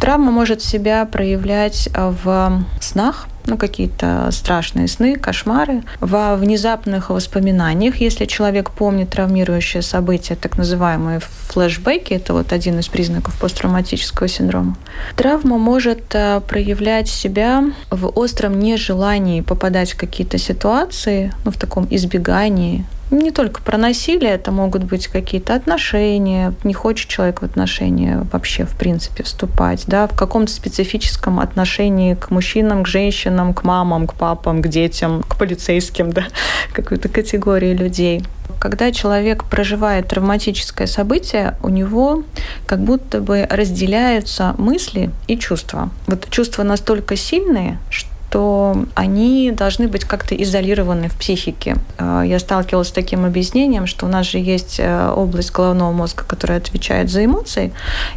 Травма 0.00 0.32
может 0.32 0.62
себя 0.62 1.04
проявлять 1.04 1.88
в 1.94 2.64
снах, 2.80 3.28
ну, 3.50 3.56
какие-то 3.58 4.28
страшные 4.30 4.88
сны, 4.88 5.16
кошмары. 5.16 5.82
Во 6.00 6.36
внезапных 6.36 7.10
воспоминаниях, 7.10 7.96
если 7.96 8.24
человек 8.24 8.70
помнит 8.70 9.10
травмирующее 9.10 9.82
событие, 9.82 10.38
так 10.40 10.56
называемые 10.56 11.20
флешбеки, 11.20 12.14
это 12.14 12.32
вот 12.32 12.52
один 12.52 12.78
из 12.78 12.88
признаков 12.88 13.38
посттравматического 13.40 14.28
синдрома. 14.28 14.76
Травма 15.16 15.58
может 15.58 16.14
э, 16.14 16.40
проявлять 16.46 17.08
себя 17.08 17.64
в 17.90 18.06
остром 18.06 18.58
нежелании 18.58 19.40
попадать 19.40 19.92
в 19.92 19.96
какие-то 19.96 20.38
ситуации, 20.38 21.32
ну, 21.44 21.50
в 21.50 21.56
таком 21.56 21.88
избегании, 21.90 22.84
не 23.10 23.30
только 23.30 23.60
про 23.62 23.76
насилие, 23.76 24.32
это 24.32 24.52
могут 24.52 24.84
быть 24.84 25.08
какие-то 25.08 25.54
отношения, 25.54 26.54
не 26.64 26.74
хочет 26.74 27.08
человек 27.08 27.42
в 27.42 27.44
отношения 27.44 28.26
вообще, 28.32 28.64
в 28.64 28.76
принципе, 28.76 29.22
вступать, 29.24 29.84
да, 29.86 30.06
в 30.06 30.16
каком-то 30.16 30.52
специфическом 30.52 31.40
отношении 31.40 32.14
к 32.14 32.30
мужчинам, 32.30 32.84
к 32.84 32.88
женщинам, 32.88 33.52
к 33.54 33.64
мамам, 33.64 34.06
к 34.06 34.14
папам, 34.14 34.62
к 34.62 34.68
детям, 34.68 35.22
к 35.22 35.36
полицейским, 35.36 36.12
да, 36.12 36.24
какой-то 36.72 37.08
категории 37.08 37.74
людей. 37.74 38.22
Когда 38.58 38.92
человек 38.92 39.44
проживает 39.44 40.08
травматическое 40.08 40.86
событие, 40.86 41.56
у 41.62 41.70
него 41.70 42.24
как 42.66 42.80
будто 42.80 43.20
бы 43.20 43.46
разделяются 43.48 44.54
мысли 44.58 45.10
и 45.28 45.38
чувства. 45.38 45.90
Вот 46.06 46.28
чувства 46.30 46.62
настолько 46.62 47.16
сильные, 47.16 47.78
что 47.88 48.10
то 48.30 48.76
они 48.94 49.50
должны 49.50 49.88
быть 49.88 50.04
как-то 50.04 50.34
изолированы 50.34 51.08
в 51.08 51.16
психике. 51.16 51.76
А, 51.98 52.22
я 52.22 52.38
сталкивалась 52.38 52.88
с 52.88 52.92
таким 52.92 53.24
объяснением, 53.24 53.86
что 53.86 54.06
у 54.06 54.08
нас 54.08 54.26
же 54.26 54.38
есть 54.38 54.76
э, 54.78 55.10
область 55.10 55.52
головного 55.52 55.92
мозга, 55.92 56.24
которая 56.26 56.58
отвечает 56.58 57.10
за 57.10 57.24
эмоции, 57.24 57.72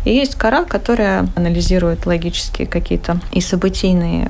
и 0.05 0.13
есть 0.13 0.35
кора, 0.35 0.65
которая 0.65 1.27
анализирует 1.35 2.05
логические 2.05 2.67
какие-то 2.67 3.19
и 3.31 3.41
событийные 3.41 4.29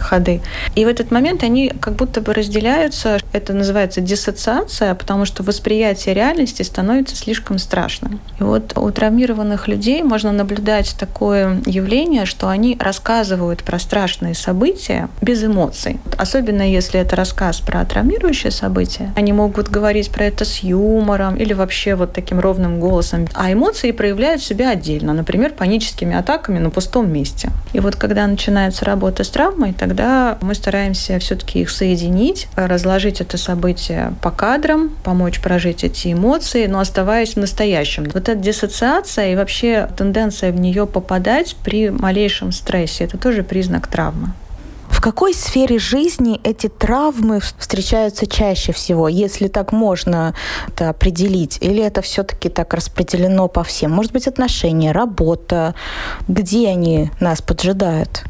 ходы. 0.00 0.42
И 0.74 0.84
в 0.84 0.88
этот 0.88 1.10
момент 1.10 1.42
они 1.42 1.72
как 1.80 1.94
будто 1.94 2.20
бы 2.20 2.34
разделяются. 2.34 3.18
Это 3.32 3.52
называется 3.52 4.00
диссоциация, 4.00 4.94
потому 4.94 5.24
что 5.24 5.42
восприятие 5.42 6.14
реальности 6.14 6.62
становится 6.62 7.16
слишком 7.16 7.58
страшным. 7.58 8.20
И 8.38 8.42
вот 8.42 8.76
у 8.76 8.90
травмированных 8.90 9.68
людей 9.68 10.02
можно 10.02 10.32
наблюдать 10.32 10.94
такое 10.98 11.62
явление, 11.66 12.26
что 12.26 12.48
они 12.48 12.76
рассказывают 12.78 13.62
про 13.62 13.78
страшные 13.78 14.34
события, 14.34 15.05
без 15.20 15.44
эмоций. 15.44 15.98
Особенно 16.16 16.62
если 16.62 17.00
это 17.00 17.16
рассказ 17.16 17.60
про 17.60 17.84
травмирующее 17.84 18.50
событие. 18.50 19.12
Они 19.16 19.32
могут 19.32 19.68
говорить 19.68 20.10
про 20.10 20.24
это 20.24 20.44
с 20.44 20.58
юмором 20.58 21.36
или 21.36 21.52
вообще 21.52 21.94
вот 21.94 22.12
таким 22.12 22.40
ровным 22.40 22.80
голосом. 22.80 23.26
А 23.34 23.52
эмоции 23.52 23.90
проявляют 23.90 24.42
себя 24.42 24.70
отдельно, 24.70 25.12
например, 25.12 25.52
паническими 25.52 26.16
атаками 26.16 26.58
на 26.58 26.70
пустом 26.70 27.12
месте. 27.12 27.50
И 27.72 27.80
вот 27.80 27.96
когда 27.96 28.26
начинается 28.26 28.84
работа 28.84 29.24
с 29.24 29.28
травмой, 29.28 29.72
тогда 29.72 30.38
мы 30.40 30.54
стараемся 30.54 31.18
все-таки 31.18 31.60
их 31.60 31.70
соединить, 31.70 32.48
разложить 32.56 33.20
это 33.20 33.36
событие 33.36 34.12
по 34.22 34.30
кадрам, 34.30 34.90
помочь 35.04 35.40
прожить 35.40 35.84
эти 35.84 36.12
эмоции, 36.12 36.66
но 36.66 36.80
оставаясь 36.80 37.34
в 37.34 37.38
настоящем. 37.38 38.04
Вот 38.04 38.16
эта 38.16 38.34
диссоциация 38.34 39.32
и 39.32 39.36
вообще 39.36 39.88
тенденция 39.96 40.52
в 40.52 40.60
нее 40.60 40.86
попадать 40.86 41.56
при 41.64 41.90
малейшем 41.90 42.52
стрессе, 42.52 43.04
это 43.04 43.18
тоже 43.18 43.42
признак 43.42 43.86
травмы. 43.86 44.32
Какой 45.06 45.34
сфере 45.34 45.78
жизни 45.78 46.40
эти 46.42 46.66
травмы 46.66 47.38
встречаются 47.38 48.26
чаще 48.26 48.72
всего, 48.72 49.06
если 49.06 49.46
так 49.46 49.70
можно 49.70 50.34
это 50.66 50.88
определить? 50.88 51.58
Или 51.60 51.80
это 51.80 52.02
все-таки 52.02 52.48
так 52.48 52.74
распределено 52.74 53.46
по 53.46 53.62
всем? 53.62 53.92
Может 53.92 54.10
быть, 54.10 54.26
отношения, 54.26 54.90
работа? 54.90 55.76
Где 56.26 56.70
они 56.70 57.12
нас 57.20 57.40
поджидают? 57.40 58.24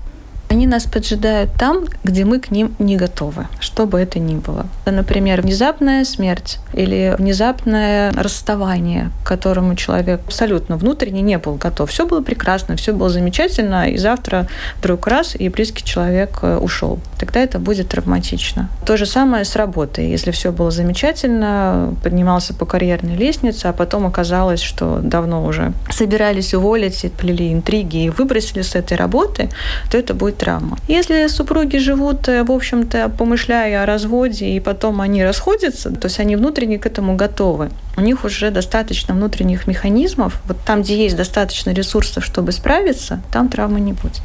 Они 0.49 0.67
нас 0.67 0.85
поджидают 0.85 1.51
там, 1.59 1.85
где 2.05 2.25
мы 2.25 2.39
к 2.39 2.51
ним 2.51 2.75
не 2.79 2.97
готовы, 2.97 3.47
что 3.61 3.87
бы 3.87 4.01
это 4.01 4.19
ни 4.19 4.37
было. 4.37 4.67
Например, 4.85 5.43
внезапная 5.43 6.05
смерть 6.05 6.59
или 6.73 7.15
внезапное 7.19 8.13
расставание, 8.13 9.11
к 9.25 9.27
которому 9.27 9.75
человек 9.75 10.21
абсолютно 10.25 10.77
внутренне 10.77 11.23
не 11.23 11.39
был 11.39 11.55
готов. 11.55 11.91
Все 11.91 12.07
было 12.07 12.23
прекрасно, 12.23 12.77
все 12.77 12.93
было 12.93 13.09
замечательно, 13.09 13.91
и 13.91 13.97
завтра 13.97 14.47
вдруг 14.79 15.07
раз, 15.09 15.35
и 15.35 15.49
близкий 15.49 15.85
человек 15.85 16.39
э, 16.43 16.59
ушел. 16.59 17.01
Тогда 17.19 17.41
это 17.41 17.59
будет 17.59 17.89
травматично. 17.89 18.69
То 18.85 18.97
же 18.97 19.07
самое 19.07 19.45
с 19.45 19.57
работой. 19.57 20.11
Если 20.11 20.31
все 20.31 20.53
было 20.53 20.71
замечательно, 20.71 21.95
поднимался 22.03 22.55
по 22.55 22.67
карьерной 22.67 23.17
лестнице, 23.17 23.67
а 23.67 23.73
потом 23.73 24.07
оказалось, 24.07 24.61
что 24.61 25.01
давно 25.03 25.45
уже 25.45 25.73
собирались 25.91 26.55
уволить, 26.55 27.05
плели 27.19 27.53
интриги 27.53 28.05
и 28.05 28.11
выбросили 28.11 28.63
с 28.63 28.75
этой 28.75 28.97
работы, 28.97 29.49
то 29.91 29.99
это 29.99 30.15
будет 30.15 30.37
травма. 30.47 30.77
Если 30.89 31.29
супруги 31.29 31.79
живут, 31.79 32.29
э, 32.29 32.43
в 32.45 32.51
общем-то, 32.51 33.09
помышляя 33.09 33.83
о 33.83 33.87
разводе, 33.87 34.47
и 34.47 34.61
потом 34.61 35.01
они 35.01 35.25
расходятся, 35.25 35.91
то 35.91 36.07
есть 36.09 36.21
они 36.21 36.37
внутренне 36.37 36.79
к 36.79 36.87
этому 36.87 37.17
готовы. 37.17 37.69
У 37.97 38.01
них 38.01 38.25
уже 38.25 38.51
достаточно 38.51 39.15
внутренних 39.15 39.67
механизмов. 39.67 40.41
Вот 40.49 40.57
там, 40.67 40.83
где 40.83 40.95
есть 41.05 41.17
достаточно 41.17 41.73
ресурсов, 41.73 42.25
чтобы 42.25 42.53
справиться, 42.53 43.21
там 43.33 43.49
травмы 43.49 43.81
не 43.81 43.93
будет. 43.93 44.23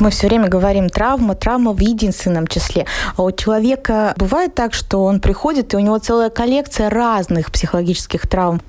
Мы 0.00 0.10
все 0.10 0.26
время 0.26 0.48
говорим 0.48 0.88
травма, 0.88 1.34
травма 1.34 1.72
в 1.72 1.80
единственном 1.80 2.46
числе. 2.46 2.84
А 3.16 3.22
у 3.22 3.30
человека 3.30 4.12
бывает 4.18 4.54
так, 4.54 4.74
что 4.74 5.04
он 5.04 5.20
приходит, 5.20 5.72
и 5.72 5.76
у 5.76 5.80
него 5.80 5.98
целая 5.98 6.30
коллекция 6.30 6.90
разных 6.90 7.50
психологических 7.50 8.26
травм. 8.26 8.60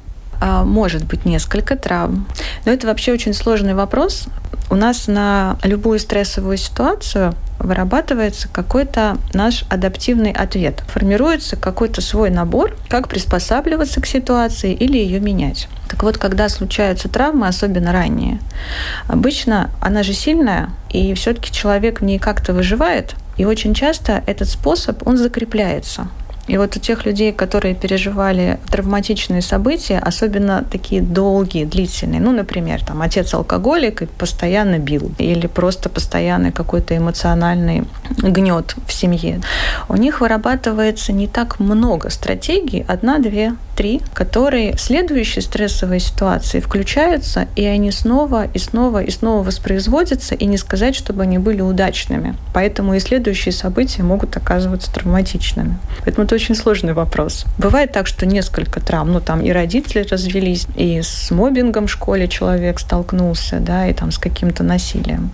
А, 0.41 0.63
может 0.63 1.05
быть 1.05 1.25
несколько 1.25 1.75
травм. 1.75 2.27
Но 2.65 2.71
это 2.71 2.87
вообще 2.87 3.13
очень 3.13 3.33
сложный 3.33 3.73
вопрос. 3.73 4.27
У 4.69 4.75
нас 4.75 5.07
на 5.07 5.57
любую 5.63 5.99
стрессовую 5.99 6.57
ситуацию 6.57 7.33
вырабатывается 7.59 8.47
какой-то 8.47 9.17
наш 9.33 9.63
адаптивный 9.69 10.31
ответ. 10.31 10.83
Формируется 10.87 11.55
какой-то 11.55 12.01
свой 12.01 12.29
набор, 12.29 12.75
как 12.89 13.07
приспосабливаться 13.07 14.01
к 14.01 14.05
ситуации 14.05 14.73
или 14.73 14.97
ее 14.97 15.19
менять. 15.19 15.67
Так 15.87 16.03
вот, 16.03 16.17
когда 16.17 16.49
случаются 16.49 17.09
травмы, 17.09 17.47
особенно 17.47 17.91
ранние, 17.91 18.39
обычно 19.07 19.69
она 19.81 20.03
же 20.03 20.13
сильная, 20.13 20.69
и 20.89 21.13
все-таки 21.13 21.51
человек 21.51 22.01
в 22.01 22.03
ней 22.03 22.19
как-то 22.19 22.53
выживает, 22.53 23.15
и 23.37 23.45
очень 23.45 23.73
часто 23.73 24.23
этот 24.25 24.49
способ, 24.49 25.07
он 25.07 25.17
закрепляется. 25.17 26.07
И 26.47 26.57
вот 26.57 26.75
у 26.75 26.79
тех 26.79 27.05
людей, 27.05 27.31
которые 27.31 27.73
переживали 27.75 28.59
травматичные 28.69 29.41
события, 29.41 29.97
особенно 29.97 30.63
такие 30.69 31.01
долгие, 31.01 31.65
длительные, 31.65 32.21
ну, 32.21 32.31
например, 32.31 32.83
там 32.83 33.01
отец 33.01 33.33
алкоголик 33.33 34.03
и 34.03 34.05
постоянно 34.05 34.77
бил, 34.77 35.11
или 35.17 35.47
просто 35.47 35.89
постоянный 35.89 36.51
какой-то 36.51 36.95
эмоциональный 36.95 37.85
гнет 38.17 38.75
в 38.87 38.93
семье, 38.93 39.41
у 39.89 39.95
них 39.95 40.21
вырабатывается 40.21 41.11
не 41.11 41.27
так 41.27 41.59
много 41.59 42.09
стратегий, 42.09 42.85
одна, 42.87 43.19
две, 43.19 43.53
три, 43.75 44.01
которые 44.13 44.75
в 44.75 44.81
следующей 44.81 45.41
стрессовой 45.41 45.99
ситуации 45.99 46.59
включаются, 46.59 47.47
и 47.55 47.65
они 47.65 47.91
снова 47.91 48.45
и 48.45 48.57
снова 48.57 49.03
и 49.03 49.11
снова 49.11 49.43
воспроизводятся, 49.43 50.35
и 50.35 50.45
не 50.45 50.57
сказать, 50.57 50.95
чтобы 50.95 51.23
они 51.23 51.37
были 51.37 51.61
удачными. 51.61 52.35
Поэтому 52.53 52.95
и 52.95 52.99
следующие 52.99 53.51
события 53.51 54.03
могут 54.03 54.35
оказываться 54.37 54.91
травматичными. 54.93 55.77
Поэтому 56.03 56.25
это 56.25 56.35
очень 56.35 56.55
сложный 56.55 56.93
вопрос. 56.93 57.45
Бывает 57.57 57.91
так, 57.91 58.07
что 58.07 58.25
несколько 58.25 58.79
травм, 58.79 59.13
ну 59.13 59.19
там 59.19 59.41
и 59.41 59.51
родители 59.51 60.05
развелись, 60.09 60.67
и 60.75 61.01
с 61.01 61.31
мобингом 61.31 61.87
в 61.87 61.91
школе 61.91 62.27
человек 62.27 62.79
столкнулся, 62.79 63.59
да, 63.59 63.87
и 63.87 63.93
там 63.93 64.11
с 64.11 64.17
каким-то 64.17 64.63
насилием. 64.63 65.31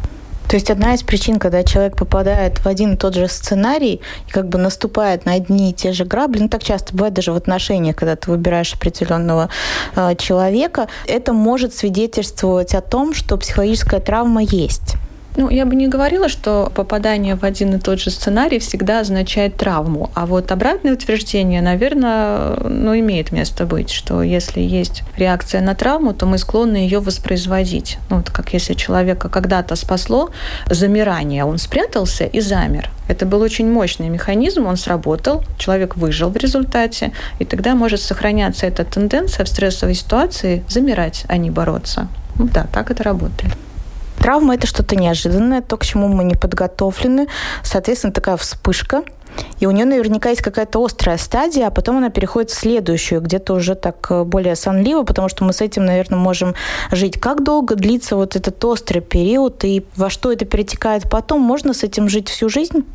То 0.51 0.57
есть 0.57 0.69
одна 0.69 0.95
из 0.95 1.01
причин, 1.01 1.39
когда 1.39 1.63
человек 1.63 1.95
попадает 1.95 2.59
в 2.59 2.67
один 2.67 2.95
и 2.95 2.97
тот 2.97 3.15
же 3.15 3.29
сценарий 3.29 4.01
и 4.27 4.31
как 4.31 4.49
бы 4.49 4.57
наступает 4.57 5.25
на 5.25 5.31
одни 5.31 5.69
и 5.69 5.73
те 5.73 5.93
же 5.93 6.03
грабли, 6.03 6.39
ну 6.41 6.49
так 6.49 6.61
часто 6.61 6.93
бывает 6.93 7.13
даже 7.13 7.31
в 7.31 7.37
отношениях, 7.37 7.95
когда 7.95 8.17
ты 8.17 8.29
выбираешь 8.29 8.73
определенного 8.73 9.49
э, 9.95 10.13
человека, 10.17 10.89
это 11.07 11.31
может 11.31 11.73
свидетельствовать 11.73 12.75
о 12.75 12.81
том, 12.81 13.13
что 13.13 13.37
психологическая 13.37 14.01
травма 14.01 14.41
есть. 14.43 14.97
Ну, 15.37 15.49
я 15.49 15.65
бы 15.65 15.75
не 15.75 15.87
говорила, 15.87 16.27
что 16.27 16.71
попадание 16.75 17.35
в 17.35 17.43
один 17.43 17.75
и 17.75 17.79
тот 17.79 17.99
же 17.99 18.11
сценарий 18.11 18.59
всегда 18.59 18.99
означает 18.99 19.55
травму. 19.55 20.09
А 20.13 20.25
вот 20.25 20.51
обратное 20.51 20.93
утверждение, 20.93 21.61
наверное, 21.61 22.57
ну, 22.57 22.97
имеет 22.99 23.31
место 23.31 23.65
быть, 23.65 23.89
что 23.89 24.21
если 24.23 24.59
есть 24.59 25.03
реакция 25.15 25.61
на 25.61 25.73
травму, 25.73 26.13
то 26.13 26.25
мы 26.25 26.37
склонны 26.37 26.77
ее 26.77 26.99
воспроизводить. 26.99 27.97
Ну, 28.09 28.17
вот 28.17 28.29
как 28.29 28.53
если 28.53 28.73
человека 28.73 29.29
когда-то 29.29 29.75
спасло 29.75 30.31
замирание, 30.69 31.45
он 31.45 31.59
спрятался 31.59 32.25
и 32.25 32.41
замер. 32.41 32.89
Это 33.07 33.25
был 33.25 33.41
очень 33.41 33.69
мощный 33.69 34.09
механизм, 34.09 34.65
он 34.65 34.75
сработал, 34.75 35.43
человек 35.57 35.95
выжил 35.95 36.29
в 36.29 36.37
результате, 36.37 37.13
и 37.39 37.45
тогда 37.45 37.75
может 37.75 38.01
сохраняться 38.01 38.65
эта 38.65 38.83
тенденция 38.83 39.45
в 39.45 39.49
стрессовой 39.49 39.95
ситуации 39.95 40.63
замирать, 40.67 41.23
а 41.27 41.37
не 41.37 41.49
бороться. 41.51 42.07
Ну, 42.35 42.49
да, 42.51 42.67
так 42.71 42.91
это 42.91 43.03
работает. 43.03 43.53
Травма– 44.21 44.53
это 44.55 44.67
что-то 44.67 44.95
неожиданное, 44.95 45.63
то, 45.63 45.77
к 45.77 45.83
чему 45.83 46.07
мы 46.07 46.23
не 46.23 46.35
подготовлены. 46.35 47.27
Соответственно, 47.63 48.13
такая 48.13 48.37
вспышка. 48.37 49.03
И 49.59 49.65
у 49.65 49.71
нее 49.71 49.85
наверняка 49.85 50.29
есть 50.29 50.43
какая-то 50.43 50.83
острая 50.83 51.17
стадия, 51.17 51.65
а 51.65 51.71
потом 51.71 51.97
она 51.97 52.09
переходит 52.09 52.51
в 52.51 52.53
следующую, 52.53 53.21
где-то 53.21 53.53
уже 53.53 53.73
так 53.73 54.05
э, 54.11 54.23
более 54.23 54.55
сонливо, 54.55 55.03
потому 55.03 55.27
что 55.27 55.43
мы 55.43 55.53
с 55.53 55.61
этим, 55.61 55.85
наверное, 55.85 56.19
можем 56.19 56.53
жить. 56.91 57.19
Как 57.19 57.43
долго 57.43 57.75
длится 57.75 58.15
вот 58.15 58.35
этот 58.35 58.63
острый 58.63 58.99
период 58.99 59.63
и 59.63 59.85
во 59.95 60.11
что 60.11 60.31
это 60.31 60.45
перетекает 60.45 61.09
потом? 61.09 61.41
Можно 61.41 61.73
с 61.73 61.83
этим 61.83 62.07
жить 62.07 62.29
всю 62.29 62.47
жизнь? 62.47 62.85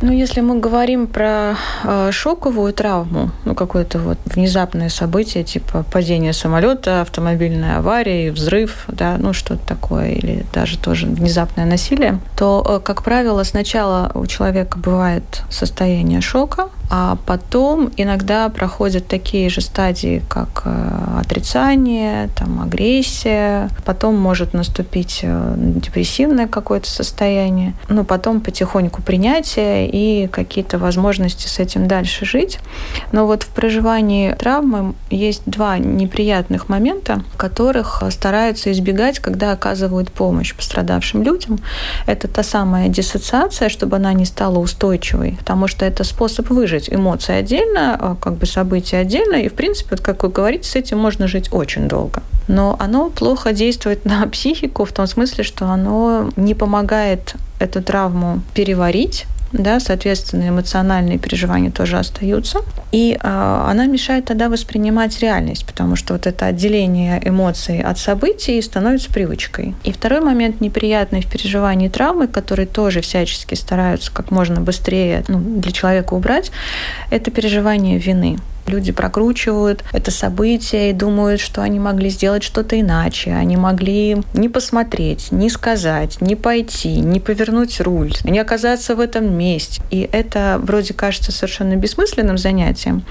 Ну, 0.00 0.12
если 0.12 0.40
мы 0.42 0.60
говорим 0.60 1.08
про 1.08 1.56
э, 1.82 2.10
шоковую 2.12 2.72
травму, 2.72 3.32
ну, 3.44 3.56
какое-то 3.56 3.98
вот 3.98 4.18
внезапное 4.26 4.90
событие, 4.90 5.42
типа 5.42 5.84
падение 5.90 6.32
самолета, 6.32 7.00
автомобильная 7.00 7.78
авария, 7.78 8.30
взрыв, 8.30 8.84
да, 8.86 9.16
ну, 9.18 9.32
что-то 9.32 9.66
такое, 9.66 10.10
или 10.12 10.46
даже 10.52 10.78
тоже 10.78 11.06
внезапное 11.06 11.66
насилие, 11.66 12.20
то, 12.36 12.64
э, 12.68 12.80
как 12.84 13.02
правило, 13.02 13.42
сначала 13.42 14.12
у 14.14 14.24
человека 14.26 14.78
бывает 14.78 15.42
состояние 15.50 16.20
шока, 16.20 16.68
а 16.90 17.18
потом 17.26 17.90
иногда 17.96 18.48
проходят 18.48 19.08
такие 19.08 19.50
же 19.50 19.60
стадии, 19.60 20.22
как 20.28 20.62
э, 20.64 21.20
отрицание, 21.20 22.30
там, 22.36 22.62
агрессия, 22.62 23.68
потом 23.84 24.16
может 24.16 24.54
наступить 24.54 25.20
э, 25.22 25.54
депрессивное 25.58 26.46
какое-то 26.46 26.88
состояние, 26.88 27.74
ну, 27.88 28.04
потом 28.04 28.40
потихоньку 28.40 29.02
принятие 29.02 29.87
и 29.88 30.26
какие-то 30.28 30.78
возможности 30.78 31.48
с 31.48 31.58
этим 31.58 31.88
дальше 31.88 32.24
жить. 32.24 32.58
Но 33.12 33.26
вот 33.26 33.42
в 33.42 33.48
проживании 33.48 34.32
травмы 34.32 34.94
есть 35.10 35.42
два 35.46 35.78
неприятных 35.78 36.68
момента, 36.68 37.22
которых 37.36 38.02
стараются 38.10 38.70
избегать, 38.72 39.18
когда 39.18 39.52
оказывают 39.52 40.10
помощь 40.12 40.54
пострадавшим 40.54 41.22
людям. 41.22 41.58
Это 42.06 42.28
та 42.28 42.42
самая 42.42 42.88
диссоциация, 42.88 43.68
чтобы 43.68 43.96
она 43.96 44.12
не 44.12 44.24
стала 44.24 44.58
устойчивой, 44.58 45.36
потому 45.38 45.68
что 45.68 45.84
это 45.84 46.04
способ 46.04 46.50
выжить. 46.50 46.92
Эмоции 46.92 47.34
отдельно, 47.34 47.96
а 47.98 48.16
как 48.16 48.34
бы 48.34 48.46
события 48.46 48.98
отдельно, 48.98 49.36
и, 49.36 49.48
в 49.48 49.54
принципе, 49.54 49.90
вот, 49.92 50.00
как 50.00 50.22
вы 50.22 50.28
говорите, 50.28 50.68
с 50.68 50.76
этим 50.76 50.98
можно 50.98 51.26
жить 51.26 51.48
очень 51.52 51.88
долго. 51.88 52.22
Но 52.48 52.76
оно 52.78 53.10
плохо 53.10 53.52
действует 53.52 54.04
на 54.04 54.26
психику 54.26 54.84
в 54.84 54.92
том 54.92 55.06
смысле, 55.06 55.44
что 55.44 55.66
оно 55.66 56.30
не 56.36 56.54
помогает 56.54 57.34
эту 57.58 57.82
травму 57.82 58.40
переварить, 58.54 59.26
да, 59.52 59.80
соответственно, 59.80 60.48
эмоциональные 60.48 61.18
переживания 61.18 61.70
тоже 61.70 61.98
остаются. 61.98 62.60
И 62.92 63.12
э, 63.12 63.18
она 63.22 63.86
мешает 63.86 64.26
тогда 64.26 64.48
воспринимать 64.48 65.18
реальность, 65.20 65.66
потому 65.66 65.96
что 65.96 66.14
вот 66.14 66.26
это 66.26 66.46
отделение 66.46 67.20
эмоций 67.24 67.80
от 67.80 67.98
событий 67.98 68.60
становится 68.60 69.10
привычкой. 69.10 69.74
И 69.84 69.92
второй 69.92 70.20
момент 70.20 70.60
неприятный 70.60 71.22
в 71.22 71.30
переживании 71.30 71.88
травмы, 71.88 72.28
который 72.28 72.66
тоже 72.66 73.00
всячески 73.00 73.54
стараются 73.54 74.12
как 74.12 74.30
можно 74.30 74.60
быстрее 74.60 75.24
ну, 75.28 75.38
для 75.38 75.72
человека 75.72 76.14
убрать, 76.14 76.50
это 77.10 77.30
переживание 77.30 77.98
вины. 77.98 78.38
Люди 78.68 78.92
прокручивают 78.92 79.82
это 79.92 80.10
событие 80.10 80.90
и 80.90 80.92
думают, 80.92 81.40
что 81.40 81.62
они 81.62 81.80
могли 81.80 82.10
сделать 82.10 82.42
что-то 82.42 82.78
иначе. 82.78 83.32
Они 83.32 83.56
могли 83.56 84.22
не 84.34 84.48
посмотреть, 84.48 85.32
не 85.32 85.50
сказать, 85.50 86.20
не 86.20 86.36
пойти, 86.36 87.00
не 87.00 87.18
повернуть 87.18 87.80
руль, 87.80 88.12
не 88.24 88.38
оказаться 88.38 88.94
в 88.94 89.00
этом 89.00 89.32
месте. 89.36 89.82
И 89.90 90.08
это 90.12 90.60
вроде 90.62 90.94
кажется 90.94 91.32
совершенно 91.32 91.76
бессмысленным 91.76 92.38
занятием, 92.38 93.02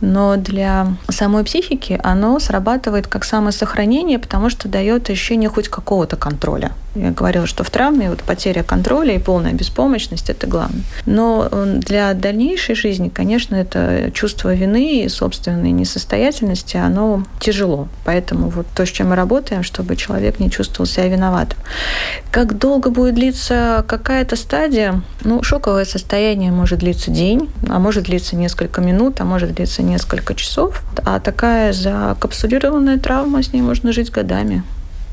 но 0.00 0.36
для 0.36 0.88
самой 1.08 1.44
психики 1.44 2.00
оно 2.02 2.38
срабатывает 2.38 3.06
как 3.06 3.24
самосохранение, 3.24 4.18
потому 4.18 4.50
что 4.50 4.68
дает 4.68 5.08
ощущение 5.08 5.48
хоть 5.48 5.68
какого-то 5.68 6.16
контроля. 6.16 6.72
Я 6.96 7.10
говорила, 7.10 7.46
что 7.46 7.62
в 7.62 7.70
травме 7.70 8.08
вот 8.08 8.22
потеря 8.22 8.62
контроля 8.62 9.14
и 9.14 9.18
полная 9.18 9.52
беспомощность– 9.52 10.30
это 10.30 10.46
главное. 10.46 10.82
Но 11.04 11.46
э, 11.50 11.74
для 11.78 12.14
дальнейшей 12.14 12.74
жизни, 12.74 13.10
конечно, 13.10 13.54
это 13.54 14.10
чувство 14.14 14.54
вины 14.54 14.95
и 15.04 15.08
собственной 15.08 15.70
несостоятельности, 15.70 16.76
оно 16.76 17.24
тяжело. 17.40 17.88
Поэтому 18.04 18.48
вот 18.48 18.66
то, 18.74 18.86
с 18.86 18.88
чем 18.88 19.10
мы 19.10 19.16
работаем, 19.16 19.62
чтобы 19.62 19.96
человек 19.96 20.40
не 20.40 20.50
чувствовал 20.50 20.86
себя 20.86 21.08
виноватым. 21.08 21.58
Как 22.30 22.58
долго 22.58 22.90
будет 22.90 23.14
длиться 23.14 23.84
какая-то 23.86 24.36
стадия? 24.36 25.02
Ну, 25.22 25.42
шоковое 25.42 25.84
состояние 25.84 26.52
может 26.52 26.80
длиться 26.80 27.10
день, 27.10 27.50
а 27.68 27.78
может 27.78 28.04
длиться 28.04 28.36
несколько 28.36 28.80
минут, 28.80 29.20
а 29.20 29.24
может 29.24 29.52
длиться 29.54 29.82
несколько 29.82 30.34
часов. 30.34 30.82
А 31.04 31.20
такая 31.20 31.72
закапсулированная 31.72 32.98
травма, 32.98 33.42
с 33.42 33.52
ней 33.52 33.62
можно 33.62 33.92
жить 33.92 34.10
годами. 34.10 34.62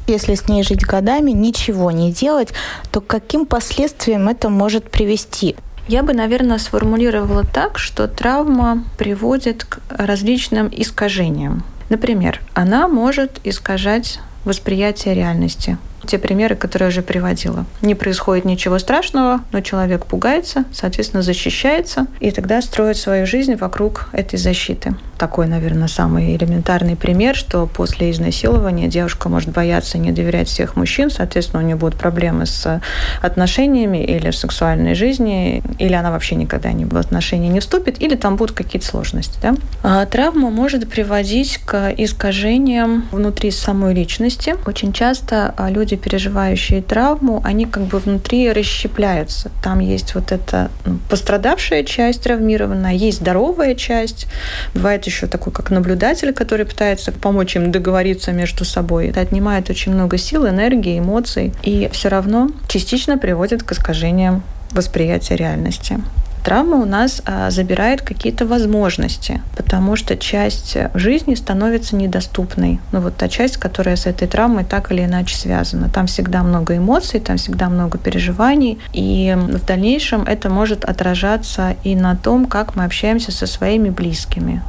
Если 0.08 0.36
с 0.36 0.50
ней 0.50 0.63
жить 0.63 0.86
годами, 0.86 1.32
ничего 1.32 1.89
не 1.91 2.12
делать, 2.12 2.50
то 2.91 3.00
к 3.00 3.08
каким 3.08 3.46
последствиям 3.46 4.28
это 4.28 4.50
может 4.50 4.91
привести? 4.91 5.56
Я 5.88 6.04
бы, 6.04 6.13
наверное, 6.13 6.58
сформулировала 6.58 7.43
так, 7.43 7.78
что 7.78 8.08
травма 8.08 8.84
приводит 8.98 9.65
к 9.65 9.80
различным 9.89 10.69
искажениям. 10.72 11.63
Например, 11.89 12.41
она 12.54 12.88
может 12.88 13.39
искажать 13.43 14.19
восприятие 14.46 15.13
реальности 15.13 15.78
те 16.06 16.17
примеры, 16.17 16.56
которые 16.56 16.88
я 16.88 16.89
уже 16.89 17.02
приводила. 17.02 17.65
Не 17.82 17.96
происходит 17.96 18.46
ничего 18.46 18.80
страшного, 18.80 19.41
но 19.52 19.62
человек 19.62 20.06
пугается, 20.06 20.65
соответственно, 20.74 21.24
защищается, 21.24 22.08
и 22.19 22.32
тогда 22.32 22.62
строит 22.62 22.98
свою 22.98 23.26
жизнь 23.26 23.56
вокруг 23.56 24.10
этой 24.12 24.38
защиты. 24.38 24.96
Такой, 25.17 25.47
наверное, 25.47 25.88
самый 25.88 26.36
элементарный 26.36 26.95
пример, 26.95 27.36
что 27.36 27.67
после 27.67 28.12
изнасилования 28.12 28.88
девушка 28.88 29.30
может 29.30 29.49
бояться 29.49 29.97
не 29.97 30.12
доверять 30.12 30.47
всех 30.47 30.76
мужчин, 30.76 31.10
соответственно, 31.10 31.62
у 31.62 31.65
нее 31.65 31.76
будут 31.76 31.99
проблемы 31.99 32.45
с 32.45 32.82
отношениями 33.21 34.04
или 34.04 34.32
в 34.32 34.36
сексуальной 34.36 34.95
жизни, 34.95 35.63
или 35.80 35.93
она 35.93 36.12
вообще 36.12 36.36
никогда 36.36 36.71
не 36.71 36.86
в 36.86 36.95
отношения 36.97 37.49
не 37.49 37.60
вступит, 37.60 38.02
или 38.02 38.15
там 38.15 38.36
будут 38.36 38.56
какие-то 38.56 38.88
сложности. 38.88 39.38
Да? 39.41 39.56
А 39.84 40.06
травма 40.06 40.49
может 40.49 40.89
приводить 40.89 41.58
к 41.58 41.93
искажениям 41.97 43.06
внутри 43.12 43.52
самой 43.52 43.93
личности. 43.93 44.56
Очень 44.65 44.93
часто 44.93 45.54
а, 45.58 45.69
люди 45.69 45.95
переживающие 45.95 46.82
травму, 46.82 47.41
они 47.43 47.65
как 47.65 47.84
бы 47.84 47.99
внутри 47.99 48.52
расщепляются. 48.52 49.52
Там 49.63 49.80
есть 49.80 50.15
вот 50.15 50.32
эта 50.32 50.69
ну, 50.86 50.97
пострадавшая 51.10 51.84
часть 51.84 52.23
травмированная, 52.23 52.93
есть 52.93 53.19
здоровая 53.19 53.76
часть. 53.76 54.28
Бывает 54.73 55.02
еще 55.05 55.27
такой, 55.27 55.53
как 55.53 55.71
наблюдатель, 55.71 56.33
который 56.33 56.65
пытается 56.65 57.11
помочь 57.11 57.55
им 57.55 57.71
договориться 57.71 58.31
между 58.31 58.65
собой. 58.65 59.07
Это 59.07 59.21
отнимает 59.21 59.69
очень 59.69 59.93
много 59.93 60.17
сил, 60.17 60.47
энергии, 60.47 60.99
эмоций. 60.99 61.53
И 61.63 61.89
все 61.91 62.09
равно 62.09 62.49
частично 62.67 63.17
приводит 63.17 63.63
к 63.63 63.71
искажениям 63.71 64.43
восприятия 64.71 65.35
реальности. 65.35 65.99
Травма 66.43 66.75
у 66.75 66.85
нас 66.85 67.21
а, 67.25 67.49
забирает 67.51 68.01
какие-то 68.01 68.45
возможности, 68.45 69.41
потому 69.55 69.95
что 69.95 70.17
часть 70.17 70.75
жизни 70.93 71.35
становится 71.35 71.95
недоступной. 71.95 72.79
Ну 72.91 72.99
вот 72.99 73.15
та 73.15 73.29
часть, 73.29 73.55
которая 73.55 73.95
с 73.95 74.05
этой 74.05 74.27
травмой 74.27 74.65
так 74.65 74.91
или 74.91 75.05
иначе 75.05 75.37
связана. 75.37 75.87
Там 75.87 76.05
всегда 76.07 76.43
много 76.43 76.75
эмоций, 76.75 77.21
там 77.21 77.37
всегда 77.37 77.69
много 77.69 77.97
переживаний, 77.97 78.77
и 78.91 79.33
в 79.37 79.65
дальнейшем 79.65 80.23
это 80.23 80.49
может 80.49 80.83
отражаться 80.83 81.77
и 81.85 81.95
на 81.95 82.17
том, 82.17 82.45
как 82.45 82.75
мы 82.75 82.83
общаемся 82.83 83.31
со 83.31 83.47
своими 83.47 83.89
близкими 83.89 84.61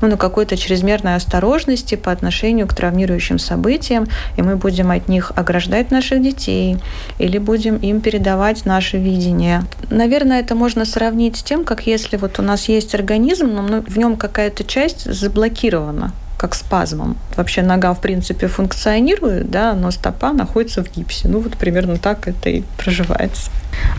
ну, 0.00 0.08
на 0.08 0.16
какой-то 0.16 0.56
чрезмерной 0.56 1.16
осторожности 1.16 1.94
по 1.94 2.12
отношению 2.12 2.66
к 2.66 2.74
травмирующим 2.74 3.38
событиям, 3.38 4.06
и 4.36 4.42
мы 4.42 4.56
будем 4.56 4.90
от 4.90 5.08
них 5.08 5.32
ограждать 5.36 5.90
наших 5.90 6.22
детей 6.22 6.78
или 7.18 7.38
будем 7.38 7.76
им 7.76 8.00
передавать 8.00 8.64
наше 8.64 8.98
видение. 8.98 9.62
Наверное, 9.90 10.40
это 10.40 10.54
можно 10.54 10.84
сравнить 10.84 11.36
с 11.36 11.42
тем, 11.42 11.64
как 11.64 11.86
если 11.86 12.16
вот 12.16 12.38
у 12.38 12.42
нас 12.42 12.68
есть 12.68 12.94
организм, 12.94 13.46
но 13.46 13.82
в 13.82 13.96
нем 13.98 14.16
какая-то 14.16 14.64
часть 14.64 15.12
заблокирована 15.12 16.12
как 16.38 16.54
спазмом. 16.54 17.18
Вообще 17.36 17.62
нога, 17.62 17.92
в 17.92 18.00
принципе, 18.00 18.46
функционирует, 18.46 19.50
да, 19.50 19.74
но 19.74 19.90
стопа 19.90 20.32
находится 20.32 20.82
в 20.82 20.90
гипсе. 20.90 21.28
Ну, 21.28 21.40
вот 21.40 21.56
примерно 21.58 21.98
так 21.98 22.28
это 22.28 22.48
и 22.48 22.62
проживается. 22.78 23.50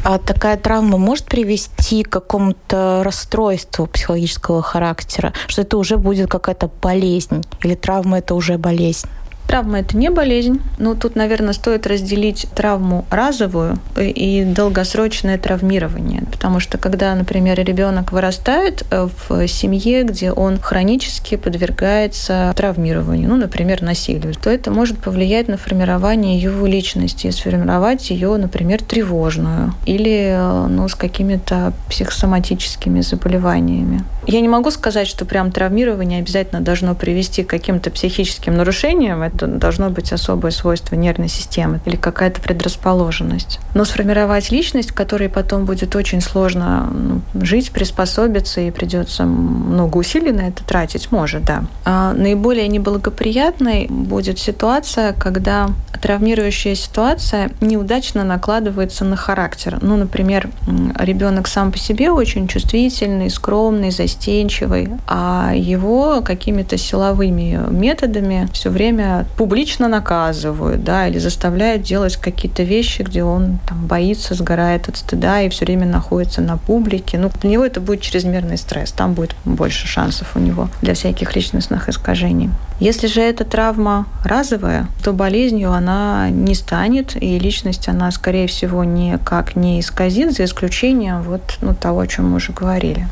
А 0.04 0.18
такая 0.18 0.58
травма 0.58 0.98
может 0.98 1.26
привести 1.26 2.04
к 2.04 2.10
какому-то 2.10 3.02
расстройству 3.04 3.86
психологического 3.88 4.62
характера, 4.62 5.34
что 5.48 5.62
это 5.62 5.78
уже 5.78 5.98
будет 5.98 6.30
какая-то 6.30 6.72
болезнь, 6.82 7.44
или 7.62 7.76
травма 7.76 8.20
это 8.20 8.34
уже 8.34 8.58
болезнь? 8.58 9.08
Травма– 9.50 9.80
это 9.80 9.98
не 9.98 10.12
болезнь. 10.12 10.62
Ну, 10.78 10.94
тут, 10.94 11.16
наверное, 11.16 11.54
стоит 11.54 11.88
разделить 11.88 12.46
травму 12.54 13.06
разовую 13.10 13.80
и 13.98 14.44
долгосрочное 14.44 15.40
травмирование. 15.40 16.22
Потому 16.32 16.60
что, 16.60 16.78
когда, 16.78 17.16
например, 17.16 17.60
ребенок 17.60 18.12
вырастает 18.12 18.86
э, 18.92 19.08
в 19.28 19.48
семье, 19.48 20.04
где 20.04 20.32
он 20.32 20.60
хронически 20.60 21.36
подвергается 21.36 22.54
травмированию, 22.56 23.28
ну, 23.28 23.38
например, 23.38 23.82
насилию, 23.82 24.36
то 24.36 24.52
это 24.52 24.70
может 24.70 25.00
повлиять 25.00 25.48
на 25.48 25.58
формирование 25.58 26.38
его 26.38 26.68
личности 26.68 27.26
и 27.26 27.32
сформировать 27.32 28.08
ее, 28.12 28.38
например, 28.38 28.84
тревожную 28.84 29.74
или 29.88 30.28
э, 30.28 30.68
ну, 30.68 30.88
с 30.88 30.94
какими-то 30.94 31.74
психосоматическими 31.90 33.02
заболеваниями. 33.02 34.04
Я 34.28 34.42
не 34.42 34.48
могу 34.48 34.70
сказать, 34.70 35.08
что 35.08 35.26
прям 35.26 35.52
травмирование 35.52 36.20
обязательно 36.20 36.62
должно 36.62 36.94
привести 36.94 37.44
к 37.44 37.50
каким-то 37.50 37.90
психическим 37.90 38.56
нарушениям 38.56 39.24
должно 39.48 39.90
быть 39.90 40.12
особое 40.12 40.52
свойство 40.52 40.96
нервной 40.96 41.30
системы 41.30 41.80
или 41.86 41.96
какая-то 41.96 42.42
предрасположенность. 42.42 43.60
Но 43.74 43.86
сформировать 43.86 44.52
личность, 44.52 44.92
которой 44.92 45.30
потом 45.30 45.66
будет 45.66 45.96
очень 45.96 46.22
сложно 46.22 46.90
ну, 46.92 47.22
жить, 47.42 47.72
приспособиться 47.72 48.62
и 48.62 48.72
придется 48.72 49.26
много 49.26 49.98
усилий 49.98 50.32
на 50.32 50.42
это 50.42 50.64
тратить, 50.64 51.12
может, 51.12 51.44
да. 51.46 51.64
А 51.86 52.14
наиболее 52.14 52.68
неблагоприятной 52.68 53.88
будет 53.90 54.40
ситуация, 54.40 55.14
когда 55.14 55.70
травмирующая 56.02 56.76
ситуация 56.76 57.52
неудачно 57.62 58.24
накладывается 58.24 59.06
на 59.06 59.16
характер. 59.16 59.80
Ну, 59.82 59.98
например, 59.98 60.50
ребенок 60.98 61.48
сам 61.48 61.72
по 61.72 61.78
себе 61.78 62.12
очень 62.12 62.48
чувствительный, 62.48 63.30
скромный, 63.30 63.92
застенчивый, 63.92 64.90
а 65.08 65.52
его 65.56 66.22
какими-то 66.22 66.78
силовыми 66.78 67.60
методами 67.70 68.48
все 68.54 68.70
время 68.70 69.19
публично 69.28 69.88
наказывают, 69.88 70.84
да, 70.84 71.08
или 71.08 71.18
заставляют 71.18 71.84
делать 71.84 72.18
какие-то 72.18 72.64
вещи, 72.64 73.02
где 73.02 73.24
он 73.24 73.60
там 73.68 73.86
боится, 73.86 74.34
сгорает 74.34 74.90
от 74.90 74.98
стыда 74.98 75.42
и 75.42 75.50
все 75.50 75.66
время 75.66 75.86
находится 75.86 76.42
на 76.42 76.58
публике. 76.58 77.18
Ну, 77.18 77.32
для 77.42 77.50
него 77.50 77.66
это 77.66 77.82
будет 77.82 78.02
чрезмерный 78.02 78.58
стресс, 78.58 78.92
там 78.92 79.14
будет 79.14 79.36
больше 79.46 79.88
шансов 79.88 80.36
у 80.36 80.40
него 80.40 80.70
для 80.82 80.94
всяких 80.94 81.36
личностных 81.36 81.90
искажений. 81.90 82.50
Если 82.80 83.08
же 83.08 83.22
эта 83.22 83.44
травма 83.44 84.06
разовая, 84.24 84.88
то 85.04 85.12
болезнью 85.12 85.74
она 85.74 86.30
не 86.30 86.56
станет, 86.56 87.22
и 87.22 87.38
личность 87.38 87.90
она, 87.90 88.10
скорее 88.12 88.48
всего, 88.48 88.84
никак 88.84 89.56
не 89.56 89.80
исказит, 89.80 90.34
за 90.34 90.46
исключением 90.46 91.22
вот, 91.24 91.58
ну, 91.62 91.74
того, 91.74 92.02
о 92.02 92.08
чем 92.08 92.30
мы 92.30 92.38
уже 92.38 92.54
говорили. 92.54 93.08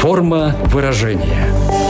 Форма 0.00 0.54
выражения. 0.66 1.85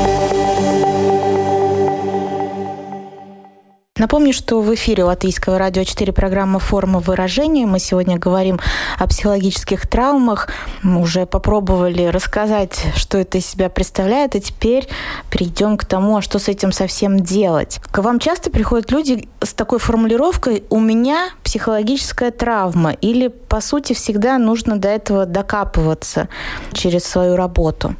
Напомню, 3.98 4.34
что 4.34 4.60
в 4.60 4.74
эфире 4.74 5.04
Латвийского 5.04 5.56
радио 5.56 5.82
4 5.82 6.12
программа 6.12 6.58
«Форма 6.58 6.98
выражения». 7.00 7.64
Мы 7.64 7.78
сегодня 7.78 8.18
говорим 8.18 8.60
о 8.98 9.06
психологических 9.06 9.86
травмах. 9.86 10.50
Мы 10.82 11.00
уже 11.00 11.24
попробовали 11.24 12.04
рассказать, 12.04 12.78
что 12.94 13.16
это 13.16 13.38
из 13.38 13.46
себя 13.46 13.70
представляет, 13.70 14.36
и 14.36 14.40
теперь 14.42 14.86
перейдем 15.30 15.78
к 15.78 15.86
тому, 15.86 16.18
а 16.18 16.22
что 16.22 16.38
с 16.38 16.48
этим 16.48 16.72
совсем 16.72 17.20
делать. 17.20 17.80
К 17.90 18.02
вам 18.02 18.18
часто 18.18 18.50
приходят 18.50 18.90
люди 18.90 19.30
с 19.40 19.54
такой 19.54 19.78
формулировкой 19.78 20.64
«у 20.68 20.78
меня 20.78 21.30
психологическая 21.42 22.32
травма» 22.32 22.90
или, 22.90 23.28
по 23.28 23.62
сути, 23.62 23.94
всегда 23.94 24.36
нужно 24.36 24.78
до 24.78 24.88
этого 24.88 25.24
докапываться 25.24 26.28
через 26.74 27.04
свою 27.04 27.34
работу. 27.36 27.96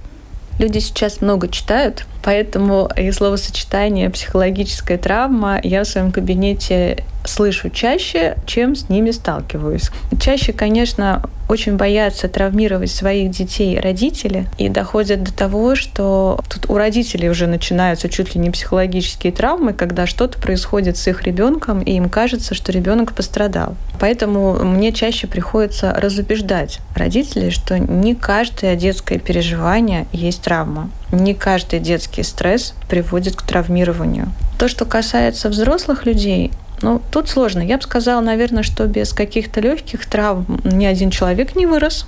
Люди 0.59 0.79
сейчас 0.79 1.23
много 1.23 1.49
читают, 1.49 2.05
поэтому 2.27 2.91
и 2.97 3.13
словосочетание 3.13 4.11
«психологическая 4.11 4.99
травма» 4.99 5.61
я 5.63 5.85
в 5.85 5.87
своем 5.87 6.11
кабинете 6.11 7.05
слышу 7.27 7.71
чаще, 7.71 8.37
чем 8.47 8.75
с 8.75 8.89
ними 8.89 9.11
сталкиваюсь. 9.11 9.91
Чаще, 10.21 10.53
конечно, 10.53 11.23
очень 11.49 11.77
боятся 11.77 12.29
травмировать 12.29 12.91
своих 12.91 13.31
детей 13.31 13.79
родители 13.79 14.47
и 14.59 14.69
доходят 14.69 15.23
до 15.23 15.33
того, 15.33 15.77
что 15.77 16.41
тут 16.49 16.69
у 16.69 16.77
родителей 16.77 17.29
уже 17.29 17.47
начинаются 17.47 18.09
чуть 18.09 18.35
ли 18.35 18.41
не 18.41 18.51
психологические 18.51 19.33
травмы, 19.33 19.73
когда 19.73 20.07
что-то 20.07 20.41
происходит 20.41 20.97
с 20.97 21.07
их 21.07 21.23
ребенком, 21.23 21.83
и 21.83 21.93
им 21.93 22.09
кажется, 22.09 22.55
что 22.55 22.73
ребенок 22.73 23.13
пострадал. 23.13 23.77
Поэтому 24.01 24.55
мне 24.65 24.93
чаще 24.93 25.27
приходится 25.27 25.93
разубеждать 25.93 26.81
родителей, 26.95 27.51
что 27.51 27.79
не 27.79 28.15
каждое 28.15 28.75
детское 28.77 29.19
переживание 29.19 30.07
есть 30.13 30.43
травма. 30.43 30.91
Не 31.13 31.35
каждый 31.35 31.79
детский 31.79 32.25
стресс 32.25 32.75
приводит 32.89 33.37
к 33.37 33.43
травмированию. 33.43 34.29
То, 34.59 34.69
что 34.69 34.85
касается 34.85 35.49
взрослых 35.49 36.07
людей, 36.07 36.51
ну, 36.83 37.01
тут 37.11 37.29
сложно. 37.29 37.61
Я 37.61 37.77
бы 37.77 37.83
сказала, 37.83 38.21
наверное, 38.21 38.63
что 38.63 38.87
без 38.87 39.13
каких-то 39.13 39.61
легких 39.61 40.07
травм 40.07 40.61
ни 40.65 40.85
один 40.85 41.11
человек 41.11 41.57
не 41.57 41.67
вырос. 41.67 42.07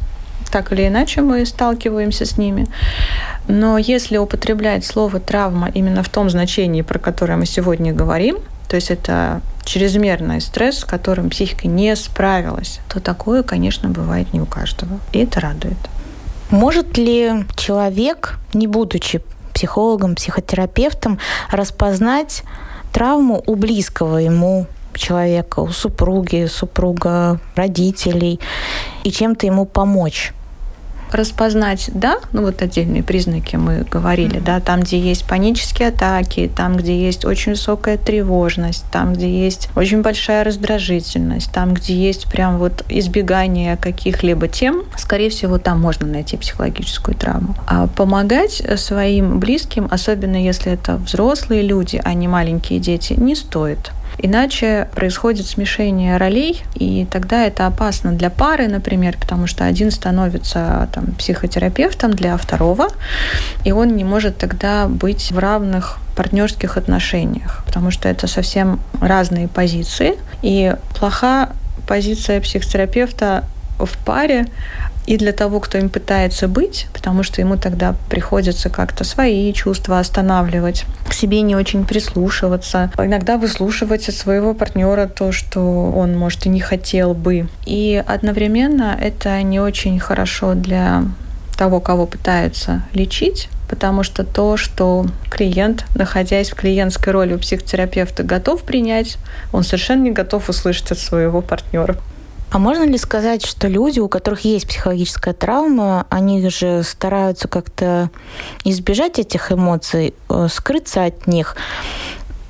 Так 0.51 0.73
или 0.73 0.87
иначе 0.87 1.21
мы 1.21 1.45
сталкиваемся 1.45 2.25
с 2.25 2.39
ними. 2.39 2.67
Но 3.49 3.79
если 3.79 4.17
употреблять 4.17 4.85
слово 4.85 5.21
травма 5.21 5.71
именно 5.73 6.03
в 6.03 6.09
том 6.09 6.31
значении, 6.31 6.83
про 6.83 6.99
которое 6.99 7.37
мы 7.37 7.47
сегодня 7.47 7.93
говорим, 7.93 8.39
то 8.69 8.77
есть 8.77 8.91
это 8.91 9.41
чрезмерный 9.65 10.41
стресс, 10.41 10.81
с 10.81 10.85
которым 10.85 11.31
психика 11.31 11.67
не 11.67 11.95
справилась, 11.97 12.81
то 12.89 13.01
такое, 13.01 13.43
конечно, 13.43 13.89
бывает 13.89 14.33
не 14.33 14.41
у 14.41 14.47
каждого. 14.47 15.01
И 15.13 15.19
это 15.19 15.41
радует. 15.41 15.79
Может 16.51 16.97
ли 16.97 17.45
человек, 17.57 18.39
не 18.55 18.67
будучи 18.67 19.21
психологом, 19.53 20.15
психотерапевтом, 20.15 21.19
распознать 21.51 22.45
травму 22.93 23.43
у 23.47 23.55
близкого 23.55 24.19
ему 24.19 24.67
человека, 24.95 25.61
у 25.61 25.69
супруги, 25.69 26.47
супруга, 26.47 27.41
родителей, 27.55 28.41
и 29.05 29.11
чем-то 29.11 29.47
ему 29.47 29.65
помочь 29.65 30.33
распознать, 31.13 31.91
да, 31.95 32.19
ну 32.33 32.43
вот 32.43 32.63
отдельные 32.63 33.03
признаки 33.03 33.57
мы 33.57 33.85
говорили, 33.91 34.37
mm-hmm. 34.37 34.45
да, 34.45 34.61
там, 34.61 34.81
где 34.81 34.99
есть 34.99 35.25
панические 35.27 35.89
атаки, 35.89 36.51
там, 36.55 36.77
где 36.77 36.99
есть 36.99 37.25
очень 37.25 37.53
высокая 37.53 37.97
тревожность, 37.97 38.85
там, 38.91 39.15
где 39.15 39.29
есть 39.29 39.69
очень 39.77 40.03
большая 40.03 40.45
раздражительность, 40.45 41.53
там, 41.53 41.75
где 41.75 41.95
есть 41.95 42.31
прям 42.31 42.59
вот 42.59 42.85
избегание 42.89 43.77
каких-либо 43.77 44.49
тем, 44.49 44.85
скорее 44.97 45.31
всего, 45.31 45.59
там 45.59 45.81
можно 45.81 46.07
найти 46.07 46.37
психологическую 46.37 47.17
травму. 47.17 47.55
А 47.67 47.87
помогать 47.87 48.63
своим 48.77 49.39
близким, 49.39 49.89
особенно 49.91 50.37
если 50.37 50.73
это 50.73 50.97
взрослые 50.97 51.63
люди, 51.63 52.01
а 52.05 52.15
не 52.15 52.29
маленькие 52.29 52.79
дети, 52.79 53.15
не 53.15 53.35
стоит. 53.35 53.93
Иначе 54.21 54.89
происходит 54.95 55.47
смешение 55.47 56.17
ролей, 56.17 56.63
и 56.75 57.07
тогда 57.11 57.45
это 57.45 57.67
опасно 57.67 58.13
для 58.13 58.31
пары, 58.31 58.67
например, 58.67 59.17
потому 59.19 59.47
что 59.47 59.65
один 59.65 59.91
становится 59.91 60.89
там, 60.93 61.13
психотерапевтом 61.15 62.13
для 62.13 62.37
второго, 62.37 62.89
и 63.65 63.71
он 63.71 63.97
не 63.97 64.05
может 64.05 64.37
тогда 64.39 64.89
быть 64.89 65.31
в 65.31 65.39
равных 65.39 65.99
партнерских 66.17 66.77
отношениях, 66.77 67.63
потому 67.65 67.93
что 67.93 68.09
это 68.09 68.27
совсем 68.27 68.81
разные 69.01 69.47
позиции. 69.47 70.17
И 70.43 70.75
плоха 70.99 71.51
позиция 71.87 72.41
психотерапевта 72.41 73.45
в 73.79 74.05
паре 74.05 74.47
и 75.09 75.17
для 75.17 75.33
того, 75.33 75.59
кто 75.59 75.79
им 75.79 75.89
пытается 75.89 76.49
быть, 76.49 76.87
потому 76.93 77.23
что 77.23 77.41
ему 77.41 77.57
тогда 77.57 77.95
приходится 78.11 78.69
как-то 78.69 79.05
свои 79.05 79.51
чувства 79.55 80.01
останавливать, 80.01 80.85
к 81.09 81.15
себе 81.15 81.41
не 81.41 81.57
очень 81.57 81.87
прислушиваться, 81.87 82.93
иногда 82.99 83.39
выслушивать 83.39 84.07
от 84.11 84.15
своего 84.15 84.53
партнера 84.53 85.07
то, 85.07 85.33
что 85.33 85.63
он, 85.97 86.15
может, 86.15 86.45
и 86.45 86.51
не 86.51 86.61
хотел 86.61 87.15
бы. 87.15 87.49
И 87.65 88.05
одновременно 88.07 88.99
это 89.01 89.41
не 89.41 89.61
очень 89.61 89.99
хорошо 89.99 90.53
для 90.53 91.05
того, 91.57 91.81
кого 91.81 92.05
пытаются 92.05 92.83
лечить, 92.93 93.49
потому 93.71 94.03
что 94.03 94.25
то, 94.25 94.59
что 94.59 95.07
клиент, 95.31 95.87
находясь 95.95 96.51
в 96.51 96.55
клиентской 96.55 97.15
роли 97.15 97.33
у 97.33 97.39
психотерапевта, 97.39 98.25
готов 98.25 98.63
принять, 98.63 99.17
он 99.55 99.65
совершенно 99.65 100.03
не 100.03 100.11
готов 100.11 100.51
услышать 100.51 100.93
от 100.93 100.99
своего 100.99 101.41
партнера. 101.41 101.97
А 102.51 102.59
можно 102.59 102.85
ли 102.85 102.97
сказать, 102.97 103.45
что 103.45 103.69
люди, 103.69 104.01
у 104.01 104.09
которых 104.09 104.41
есть 104.41 104.67
психологическая 104.67 105.35
травма, 105.35 106.07
они 106.09 106.49
же 106.49 106.83
стараются 106.83 107.47
как-то 107.47 108.11
избежать 108.65 109.19
этих 109.19 109.53
эмоций, 109.53 110.15
э, 110.31 110.49
скрыться 110.51 111.05
от 111.05 111.27
них, 111.27 111.57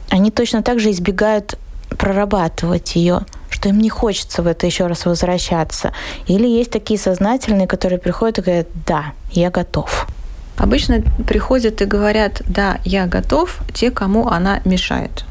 они 0.09 0.31
точно 0.31 0.63
так 0.63 0.79
же 0.79 0.91
избегают 0.91 1.59
прорабатывать 1.91 2.95
ее, 2.95 3.23
что 3.51 3.71
им 3.71 3.79
не 3.79 3.91
хочется 3.91 4.43
в 4.43 4.47
это 4.47 4.67
еще 4.67 4.87
раз 4.87 5.05
возвращаться. 5.05 5.93
Или 6.27 6.47
есть 6.47 6.71
такие 6.71 6.99
сознательные, 6.99 7.67
которые 7.67 7.99
приходят 7.99 8.39
и 8.39 8.43
говорят, 8.43 8.69
да, 8.87 9.13
я 9.33 9.51
готов. 9.51 10.07
Обычно 10.59 11.03
приходят 11.27 11.81
и 11.81 11.85
говорят, 11.85 12.43
да, 12.47 12.79
я 12.85 13.07
готов, 13.07 13.61
те, 13.73 13.91
кому 13.91 14.29
она 14.29 14.61
мешает. 14.65 15.25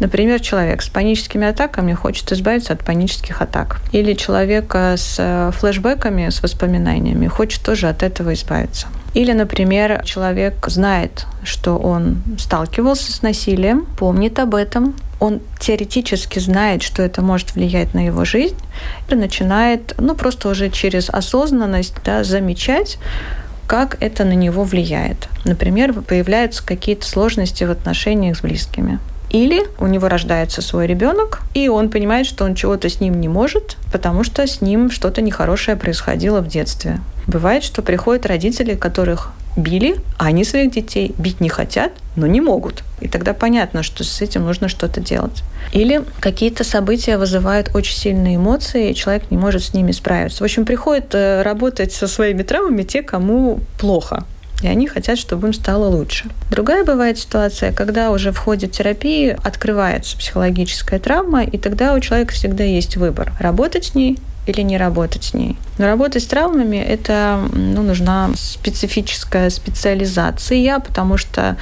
Например, 0.00 0.38
человек 0.38 0.82
с 0.82 0.88
паническими 0.88 1.46
атаками 1.46 1.94
хочет 1.94 2.30
избавиться 2.32 2.74
от 2.74 2.84
панических 2.84 3.40
атак. 3.40 3.80
Или 3.92 4.12
человек 4.12 4.74
с 4.74 5.16
э, 5.18 5.50
флешбеками, 5.54 6.28
с 6.28 6.42
воспоминаниями, 6.42 7.26
хочет 7.26 7.62
тоже 7.62 7.88
от 7.88 8.02
этого 8.02 8.34
избавиться. 8.34 8.86
Или, 9.14 9.32
например, 9.32 10.02
человек 10.04 10.66
знает, 10.68 11.24
что 11.42 11.78
он 11.78 12.22
сталкивался 12.38 13.12
с 13.12 13.22
насилием, 13.22 13.86
помнит 13.98 14.38
об 14.38 14.54
этом, 14.54 14.94
он 15.18 15.40
теоретически 15.58 16.38
знает, 16.38 16.82
что 16.82 17.02
это 17.02 17.22
может 17.22 17.54
влиять 17.54 17.94
на 17.94 18.04
его 18.04 18.26
жизнь, 18.26 18.58
и 19.08 19.14
начинает, 19.14 19.94
ну, 19.98 20.14
просто 20.14 20.50
уже 20.50 20.68
через 20.68 21.08
осознанность 21.08 21.94
да, 22.04 22.24
замечать, 22.24 22.98
как 23.66 23.96
это 24.00 24.24
на 24.24 24.34
него 24.34 24.64
влияет. 24.64 25.28
Например, 25.44 25.92
появляются 25.92 26.64
какие-то 26.64 27.06
сложности 27.06 27.64
в 27.64 27.70
отношениях 27.70 28.36
с 28.36 28.40
близкими. 28.40 28.98
Или 29.30 29.66
у 29.78 29.86
него 29.86 30.08
рождается 30.08 30.62
свой 30.62 30.86
ребенок, 30.86 31.40
и 31.52 31.68
он 31.68 31.90
понимает, 31.90 32.26
что 32.26 32.44
он 32.44 32.54
чего-то 32.54 32.88
с 32.88 33.00
ним 33.00 33.20
не 33.20 33.28
может, 33.28 33.76
потому 33.92 34.22
что 34.22 34.46
с 34.46 34.60
ним 34.60 34.90
что-то 34.90 35.20
нехорошее 35.20 35.76
происходило 35.76 36.40
в 36.40 36.48
детстве. 36.48 37.00
Бывает, 37.26 37.64
что 37.64 37.82
приходят 37.82 38.24
родители, 38.24 38.74
которых 38.74 39.32
били, 39.56 39.96
а 40.18 40.26
они 40.26 40.44
своих 40.44 40.70
детей 40.72 41.14
бить 41.18 41.40
не 41.40 41.48
хотят, 41.48 41.92
но 42.14 42.26
не 42.26 42.40
могут. 42.40 42.82
И 43.00 43.08
тогда 43.08 43.34
понятно, 43.34 43.82
что 43.82 44.04
с 44.04 44.20
этим 44.20 44.44
нужно 44.44 44.68
что-то 44.68 45.00
делать. 45.00 45.42
Или 45.72 46.02
какие-то 46.20 46.64
события 46.64 47.18
вызывают 47.18 47.74
очень 47.74 47.96
сильные 47.96 48.36
эмоции, 48.36 48.90
и 48.90 48.94
человек 48.94 49.30
не 49.30 49.36
может 49.36 49.64
с 49.64 49.74
ними 49.74 49.92
справиться. 49.92 50.42
В 50.42 50.44
общем, 50.44 50.64
приходят 50.64 51.14
э, 51.14 51.42
работать 51.42 51.92
со 51.92 52.08
своими 52.08 52.42
травмами 52.42 52.82
те, 52.82 53.02
кому 53.02 53.60
плохо 53.78 54.24
и 54.62 54.68
они 54.68 54.86
хотят, 54.86 55.18
чтобы 55.18 55.48
им 55.48 55.52
стало 55.52 55.86
лучше. 55.86 56.30
Другая 56.50 56.84
бывает 56.84 57.18
ситуация, 57.18 57.72
когда 57.72 58.10
уже 58.10 58.32
в 58.32 58.38
ходе 58.38 58.66
терапии 58.66 59.36
открывается 59.42 60.16
психологическая 60.16 60.98
травма, 60.98 61.44
и 61.44 61.58
тогда 61.58 61.94
у 61.94 62.00
человека 62.00 62.32
всегда 62.32 62.64
есть 62.64 62.96
выбор– 62.96 63.32
работать 63.40 63.86
с 63.86 63.94
ней 63.94 64.18
или 64.46 64.60
не 64.62 64.78
работать 64.78 65.24
с 65.24 65.34
ней. 65.34 65.56
Но 65.78 65.86
работать 65.86 66.22
с 66.22 66.26
травмами– 66.26 66.76
это 66.88 67.40
ну, 67.52 67.82
нужна 67.82 68.30
специфическая 68.36 69.50
специализация, 69.50 70.78
потому 70.78 71.16
что 71.16 71.56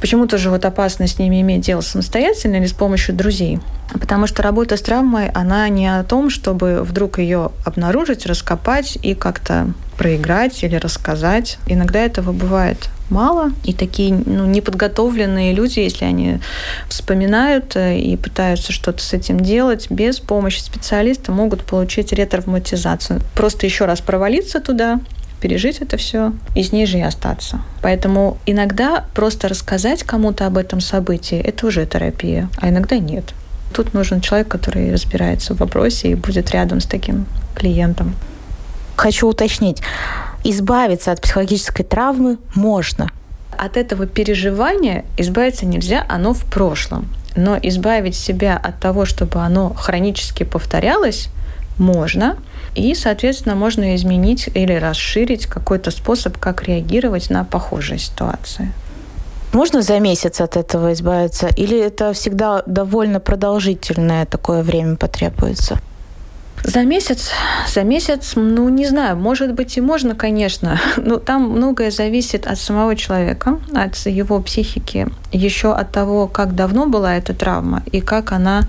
почему 0.00 0.26
тоже 0.26 0.50
вот 0.50 0.64
опасно 0.64 1.06
с 1.06 1.18
ними 1.18 1.40
иметь 1.40 1.62
дело 1.62 1.80
самостоятельно 1.80 2.56
или 2.56 2.66
с 2.66 2.72
помощью 2.72 3.14
друзей. 3.14 3.60
Потому 3.92 4.26
что 4.26 4.42
работа 4.42 4.76
с 4.76 4.82
травмой, 4.82 5.28
она 5.28 5.68
не 5.68 5.86
о 5.86 6.04
том, 6.04 6.30
чтобы 6.30 6.82
вдруг 6.82 7.18
ее 7.18 7.50
обнаружить, 7.64 8.26
раскопать 8.26 8.98
и 9.02 9.14
как-то 9.14 9.72
проиграть 9.96 10.64
или 10.64 10.76
рассказать. 10.76 11.58
Иногда 11.66 12.00
этого 12.00 12.32
бывает 12.32 12.88
мало, 13.10 13.52
и 13.64 13.72
такие 13.72 14.14
ну, 14.14 14.46
неподготовленные 14.46 15.52
люди, 15.52 15.80
если 15.80 16.04
они 16.04 16.40
вспоминают 16.88 17.76
э, 17.76 17.98
и 17.98 18.16
пытаются 18.16 18.72
что-то 18.72 19.02
с 19.02 19.12
этим 19.12 19.40
делать, 19.40 19.90
без 19.90 20.20
помощи 20.20 20.60
специалиста 20.60 21.32
могут 21.32 21.64
получить 21.64 22.12
ретравматизацию. 22.12 23.20
Просто 23.34 23.66
еще 23.66 23.84
раз 23.84 24.00
провалиться 24.00 24.60
туда, 24.60 25.00
пережить 25.40 25.78
это 25.80 25.98
все 25.98 26.32
и 26.54 26.62
с 26.62 26.72
ней 26.72 26.86
же 26.86 26.98
и 26.98 27.02
остаться. 27.02 27.60
Поэтому 27.82 28.38
иногда 28.46 29.04
просто 29.14 29.48
рассказать 29.48 30.02
кому-то 30.02 30.46
об 30.46 30.56
этом 30.56 30.80
событии– 30.80 31.38
это 31.44 31.66
уже 31.66 31.86
терапия, 31.86 32.48
а 32.56 32.70
иногда 32.70 32.98
нет. 32.98 33.34
Тут 33.74 33.92
нужен 33.92 34.20
человек, 34.20 34.48
который 34.48 34.92
разбирается 34.92 35.54
в 35.54 35.58
вопросе 35.58 36.08
и 36.12 36.14
будет 36.14 36.50
рядом 36.52 36.80
с 36.80 36.86
таким 36.86 37.26
клиентом. 37.54 38.14
Хочу 38.96 39.28
уточнить, 39.28 39.82
избавиться 40.44 41.10
от 41.10 41.20
психологической 41.20 41.84
травмы 41.84 42.38
можно. 42.54 43.10
От 43.50 43.76
этого 43.76 44.06
переживания 44.06 45.04
избавиться 45.16 45.66
нельзя, 45.66 46.04
оно 46.08 46.34
в 46.34 46.44
прошлом. 46.44 47.08
Но 47.36 47.58
избавить 47.60 48.14
себя 48.14 48.56
от 48.56 48.78
того, 48.78 49.04
чтобы 49.06 49.40
оно 49.40 49.74
хронически 49.74 50.44
повторялось, 50.44 51.28
можно. 51.78 52.36
И, 52.74 52.94
соответственно, 52.94 53.56
можно 53.56 53.96
изменить 53.96 54.48
или 54.54 54.72
расширить 54.74 55.46
какой-то 55.46 55.90
способ, 55.90 56.38
как 56.38 56.62
реагировать 56.64 57.30
на 57.30 57.44
похожие 57.44 57.98
ситуации. 57.98 58.72
Можно 59.52 59.82
за 59.82 60.00
месяц 60.00 60.40
от 60.40 60.56
этого 60.56 60.92
избавиться? 60.92 61.46
Или 61.56 61.78
это 61.78 62.12
всегда 62.12 62.62
довольно 62.66 63.20
продолжительное 63.20 64.26
такое 64.26 64.62
время 64.62 64.96
потребуется? 64.96 65.78
За 66.62 66.82
месяц, 66.82 67.30
за 67.68 67.82
месяц, 67.82 68.32
ну, 68.36 68.68
не 68.68 68.86
знаю, 68.86 69.16
может 69.16 69.52
быть 69.52 69.76
и 69.76 69.80
можно, 69.80 70.14
конечно, 70.14 70.80
но 70.96 71.16
там 71.16 71.50
многое 71.50 71.90
зависит 71.90 72.46
от 72.46 72.58
самого 72.58 72.96
человека, 72.96 73.58
от 73.74 73.96
его 74.06 74.40
психики, 74.40 75.08
еще 75.32 75.74
от 75.74 75.92
того, 75.92 76.26
как 76.26 76.54
давно 76.54 76.86
была 76.86 77.16
эта 77.16 77.34
травма 77.34 77.82
и 77.92 78.00
как 78.00 78.32
она 78.32 78.62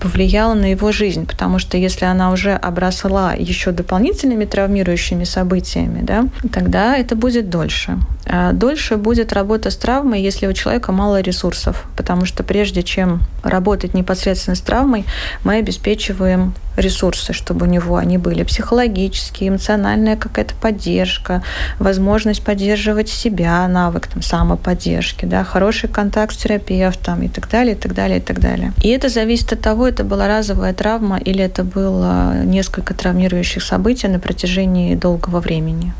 повлияла 0.00 0.54
на 0.54 0.70
его 0.70 0.92
жизнь. 0.92 1.26
Потому 1.26 1.58
что 1.58 1.76
если 1.76 2.06
она 2.06 2.32
уже 2.32 2.52
обросла 2.52 3.34
еще 3.34 3.72
дополнительными 3.72 4.44
травмирующими 4.44 5.24
событиями, 5.24 6.00
да, 6.02 6.24
тогда 6.50 6.96
это 6.96 7.14
будет 7.14 7.50
дольше. 7.50 7.98
А 8.26 8.52
дольше 8.52 8.96
будет 8.96 9.32
работа 9.32 9.70
с 9.70 9.76
травмой, 9.76 10.22
если 10.22 10.46
у 10.46 10.52
человека 10.52 10.92
мало 10.92 11.20
ресурсов, 11.20 11.84
потому 11.96 12.24
что 12.24 12.42
прежде 12.42 12.82
чем 12.82 13.22
работать 13.42 13.94
непосредственно 13.94 14.56
с 14.56 14.60
травмой, 14.60 15.04
мы 15.44 15.56
обеспечиваем 15.56 16.54
ресурсы, 16.76 17.32
чтобы 17.32 17.66
у 17.66 17.68
него 17.68 17.96
они 17.96 18.18
были 18.18 18.42
психологические, 18.42 19.50
эмоциональная 19.50 20.16
какая-то 20.16 20.54
поддержка, 20.54 21.42
возможность 21.78 22.42
поддерживать 22.42 23.08
себя, 23.08 23.66
навык 23.68 24.08
там, 24.08 24.22
самоподдержки, 24.22 25.24
да, 25.24 25.44
хороший 25.44 25.88
контакт 25.88 26.34
с 26.34 26.38
терапевтом 26.38 27.22
и 27.22 27.28
так 27.28 27.48
далее, 27.48 27.74
и 27.74 27.78
так 27.78 27.94
далее, 27.94 28.18
и 28.18 28.22
так 28.22 28.40
далее. 28.40 28.72
И 28.82 28.88
это 28.88 29.08
зависит 29.08 29.52
от 29.52 29.60
того, 29.60 29.86
это 29.86 30.02
была 30.02 30.26
разовая 30.26 30.74
травма 30.74 31.18
или 31.18 31.44
это 31.44 31.62
было 31.62 32.42
несколько 32.42 32.94
травмирующих 32.94 33.62
событий 33.62 34.08
на 34.08 34.18
протяжении 34.18 34.94
долгого 34.94 35.40
времени. 35.40 35.92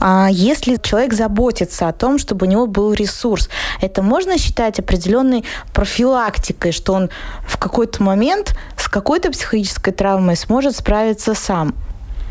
А 0.00 0.28
если 0.30 0.76
человек 0.76 1.12
заботится 1.14 1.88
о 1.88 1.92
том, 1.92 2.18
чтобы 2.18 2.46
у 2.46 2.48
него 2.48 2.66
был 2.66 2.92
ресурс, 2.92 3.48
это 3.80 4.02
можно 4.02 4.38
считать 4.38 4.78
определенной 4.78 5.44
профилактикой, 5.72 6.72
что 6.72 6.94
он 6.94 7.10
в 7.46 7.58
какой-то 7.58 8.02
момент 8.02 8.56
с 8.76 8.88
какой-то 8.88 9.30
психологической 9.30 9.92
травмой 9.92 10.36
сможет 10.36 10.76
справиться 10.76 11.34
сам? 11.34 11.74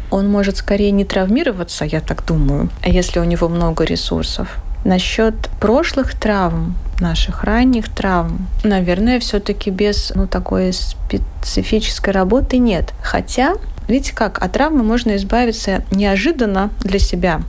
Он 0.10 0.30
может 0.30 0.58
скорее 0.58 0.92
не 0.92 1.04
травмироваться, 1.04 1.84
я 1.84 2.00
так 2.00 2.26
думаю, 2.26 2.70
если 2.86 3.20
у 3.20 3.26
него 3.26 3.50
много 3.50 3.84
ресурсов. 3.84 4.58
Насчет 4.86 5.36
прошлых 5.60 6.18
травм, 6.18 6.76
наших 7.02 7.44
ранних 7.44 7.94
травм, 7.94 8.48
наверное, 8.64 9.20
все-таки 9.20 9.70
без 9.70 10.14
ну, 10.16 10.28
такой 10.28 10.72
специфической 10.72 12.12
работы 12.12 12.58
нет. 12.58 12.94
Хотя, 13.02 13.56
видите 13.90 14.16
как, 14.16 14.42
от 14.42 14.54
травмы 14.54 14.84
можно 14.84 15.18
избавиться 15.18 15.84
неожиданно 15.92 16.70
для 16.80 17.00
себя. 17.00 17.42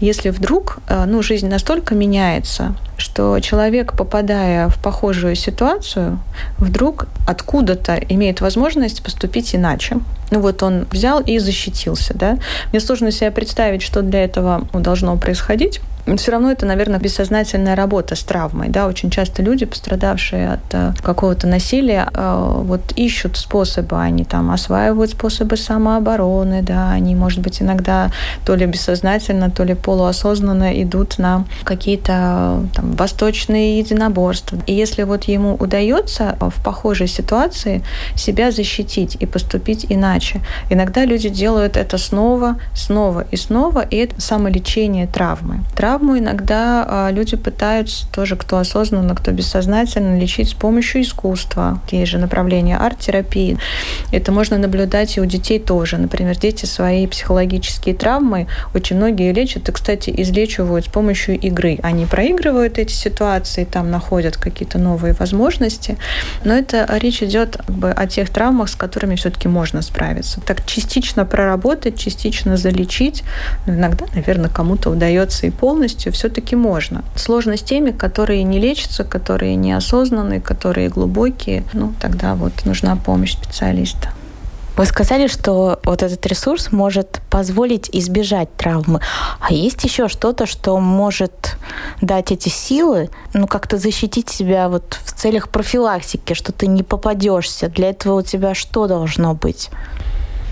Если 0.00 0.30
вдруг 0.30 0.78
э, 0.88 1.04
ну, 1.06 1.22
жизнь 1.22 1.48
настолько 1.48 1.94
меняется, 1.94 2.74
что 2.96 3.38
человек, 3.40 3.94
попадая 3.96 4.68
в 4.68 4.78
похожую 4.78 5.34
ситуацию, 5.34 6.18
вдруг 6.58 7.06
откуда-то 7.26 7.96
имеет 8.08 8.40
возможность 8.40 9.02
поступить 9.02 9.54
иначе. 9.54 9.96
Ну 10.30 10.40
вот 10.40 10.62
он 10.62 10.86
взял 10.90 11.20
и 11.20 11.38
защитился. 11.38 12.14
Да? 12.14 12.38
Мне 12.72 12.80
сложно 12.80 13.10
себе 13.10 13.30
представить, 13.30 13.82
что 13.82 14.02
для 14.02 14.24
этого 14.24 14.66
должно 14.72 15.16
происходить 15.16 15.80
все 16.16 16.32
равно 16.32 16.50
это, 16.50 16.66
наверное, 16.66 17.00
бессознательная 17.00 17.74
работа 17.74 18.14
с 18.14 18.22
травмой. 18.22 18.68
Да? 18.68 18.86
Очень 18.86 19.10
часто 19.10 19.42
люди, 19.42 19.64
пострадавшие 19.64 20.52
от 20.52 20.60
э, 20.72 20.92
какого-то 21.02 21.46
насилия, 21.46 22.08
э, 22.12 22.52
вот 22.62 22.92
ищут 22.96 23.36
способы, 23.36 24.00
они 24.00 24.24
там 24.24 24.50
осваивают 24.50 25.12
способы 25.12 25.56
самообороны, 25.56 26.62
да, 26.62 26.90
они, 26.90 27.14
может 27.14 27.40
быть, 27.40 27.62
иногда 27.62 28.10
то 28.44 28.54
ли 28.54 28.66
бессознательно, 28.66 29.50
то 29.50 29.64
ли 29.64 29.74
полуосознанно 29.74 30.82
идут 30.82 31.18
на 31.18 31.46
какие-то 31.64 32.60
там, 32.74 32.92
восточные 32.92 33.78
единоборства. 33.78 34.58
И 34.66 34.74
если 34.74 35.04
вот 35.04 35.24
ему 35.24 35.54
удается 35.54 36.36
в 36.40 36.62
похожей 36.62 37.06
ситуации 37.06 37.82
себя 38.14 38.50
защитить 38.50 39.16
и 39.18 39.26
поступить 39.26 39.86
иначе, 39.88 40.40
иногда 40.68 41.06
люди 41.06 41.30
делают 41.30 41.76
это 41.76 41.96
снова, 41.96 42.56
снова 42.74 43.24
и 43.30 43.36
снова, 43.36 43.80
и 43.80 43.96
это 43.96 44.20
самолечение 44.20 45.06
травмы. 45.06 45.60
Травма 45.74 45.93
травму 45.94 46.18
иногда 46.18 46.84
а, 46.88 47.10
люди 47.12 47.36
пытаются, 47.36 48.06
тоже 48.12 48.34
кто 48.34 48.58
осознанно, 48.58 49.14
кто 49.14 49.30
бессознательно, 49.30 50.18
лечить 50.18 50.48
с 50.50 50.52
помощью 50.54 51.02
искусства. 51.02 51.80
Есть 51.92 52.10
же 52.10 52.18
направление 52.18 52.76
арт-терапии. 52.76 53.58
Это 54.10 54.32
можно 54.32 54.58
наблюдать 54.58 55.16
и 55.16 55.20
у 55.20 55.24
детей 55.24 55.60
тоже. 55.60 55.98
Например, 55.98 56.36
дети 56.36 56.66
свои 56.66 57.06
психологические 57.06 57.94
травмы 57.94 58.48
очень 58.74 58.96
многие 58.96 59.32
лечат 59.32 59.68
и, 59.68 59.72
кстати, 59.72 60.12
излечивают 60.16 60.86
с 60.86 60.88
помощью 60.88 61.38
игры. 61.38 61.78
Они 61.84 62.06
проигрывают 62.06 62.78
эти 62.78 62.92
ситуации, 62.92 63.64
там 63.64 63.92
находят 63.92 64.36
какие-то 64.36 64.78
новые 64.78 65.14
возможности. 65.14 65.96
Но 66.44 66.54
это 66.54 66.88
речь 66.98 67.22
идет 67.22 67.58
как 67.58 67.76
бы, 67.76 67.90
о 67.92 68.06
тех 68.08 68.30
травмах, 68.30 68.68
с 68.68 68.74
которыми 68.74 69.14
все-таки 69.14 69.46
можно 69.46 69.80
справиться. 69.80 70.40
Так 70.40 70.66
частично 70.66 71.24
проработать, 71.24 71.96
частично 71.96 72.56
залечить. 72.56 73.22
Но 73.66 73.74
иногда, 73.74 74.06
наверное, 74.12 74.50
кому-то 74.50 74.90
удается 74.90 75.46
и 75.46 75.50
полностью 75.50 75.83
полностью 75.84 76.12
все-таки 76.12 76.56
можно. 76.56 77.04
Сложно 77.14 77.56
с 77.56 77.62
теми, 77.62 77.90
которые 77.90 78.42
не 78.44 78.58
лечатся, 78.58 79.04
которые 79.04 79.56
неосознанные, 79.56 80.40
которые 80.40 80.88
глубокие. 80.88 81.62
Ну, 81.74 81.92
тогда 82.00 82.34
вот 82.34 82.64
нужна 82.64 82.96
помощь 82.96 83.32
специалиста. 83.32 84.08
Вы 84.78 84.86
сказали, 84.86 85.28
что 85.28 85.78
вот 85.84 86.02
этот 86.02 86.26
ресурс 86.26 86.72
может 86.72 87.20
позволить 87.30 87.90
избежать 87.92 88.48
травмы. 88.56 89.00
А 89.40 89.52
есть 89.52 89.84
еще 89.84 90.08
что-то, 90.08 90.46
что 90.46 90.80
может 90.80 91.58
дать 92.00 92.32
эти 92.32 92.48
силы, 92.48 93.10
ну, 93.34 93.46
как-то 93.46 93.76
защитить 93.76 94.30
себя 94.30 94.68
вот 94.68 94.98
в 95.04 95.12
целях 95.12 95.48
профилактики, 95.48 96.34
что 96.34 96.52
ты 96.52 96.66
не 96.66 96.82
попадешься. 96.82 97.68
Для 97.68 97.90
этого 97.90 98.20
у 98.20 98.22
тебя 98.22 98.54
что 98.54 98.86
должно 98.86 99.34
быть? 99.34 99.70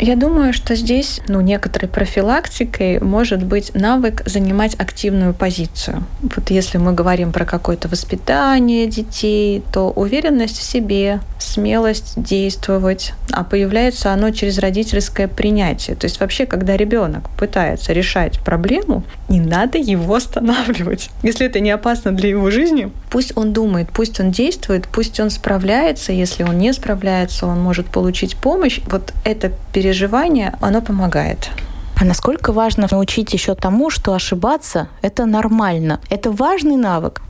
Я 0.03 0.17
думаю, 0.17 0.53
что 0.53 0.75
здесь 0.75 1.21
ну, 1.29 1.41
некоторой 1.41 1.89
профилактикой 1.89 2.99
может 2.99 3.45
быть 3.45 3.73
навык 3.73 4.25
занимать 4.27 4.75
активную 4.75 5.33
позицию. 5.33 6.05
Вот 6.23 6.51
если 6.51 6.79
мы 6.79 6.93
говорим 6.93 7.31
про 7.31 7.45
какое-то 7.45 7.87
воспитание 7.87 8.89
детей, 8.89 9.63
то 9.73 9.91
уверенность 9.91 10.59
в 10.59 10.63
себе, 10.65 11.21
смелость 11.39 12.21
действовать, 12.21 13.13
а 13.31 13.45
появляется 13.45 14.13
оно 14.13 14.31
через 14.31 14.59
родительское 14.59 15.29
принятие. 15.29 15.95
То 15.95 16.07
есть 16.07 16.19
вообще, 16.19 16.47
когда 16.47 16.77
ребенок 16.77 17.31
пытается 17.39 17.93
решать 17.93 18.41
проблему, 18.41 19.05
не 19.29 19.39
надо 19.39 19.79
его 19.79 20.17
останавливать. 20.17 21.11
Если 21.23 21.47
это 21.47 21.61
не 21.61 21.71
опасно 21.71 22.11
для 22.11 22.29
его 22.29 22.51
жизни, 22.51 22.91
пусть 23.09 23.37
он 23.37 23.53
думает, 23.53 23.89
пусть 23.93 24.19
он 24.19 24.33
действует, 24.33 24.89
пусть 24.89 25.21
он 25.21 25.31
справляется. 25.31 26.11
Если 26.11 26.43
он 26.43 26.59
не 26.59 26.73
справляется, 26.73 27.47
он 27.47 27.61
может 27.61 27.87
получить 27.87 28.35
помощь. 28.35 28.81
Вот 28.91 29.13
это 29.25 29.53
переживание 29.73 29.92
переживание, 29.93 30.53
оно 30.63 30.81
помогает. 30.81 31.51
А 32.01 32.05
насколько 32.05 32.53
важно 32.53 32.89
научить 32.91 33.35
еще 33.35 33.55
тому, 33.55 33.91
что 33.91 34.15
ошибаться– 34.15 34.89
это 35.03 35.27
нормально? 35.27 35.99
Это 36.11 36.31
важный 36.31 36.77
навык. 36.77 37.21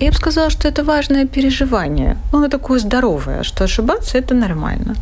Я 0.00 0.10
бы 0.10 0.16
сказала, 0.16 0.50
что 0.50 0.68
это 0.68 0.82
важное 0.82 1.26
переживание. 1.26 2.16
Ну, 2.32 2.38
оно 2.38 2.48
такое 2.48 2.80
здоровое, 2.80 3.44
что 3.44 3.64
ошибаться– 3.64 4.18
это 4.20 4.34
нормально. 4.34 4.94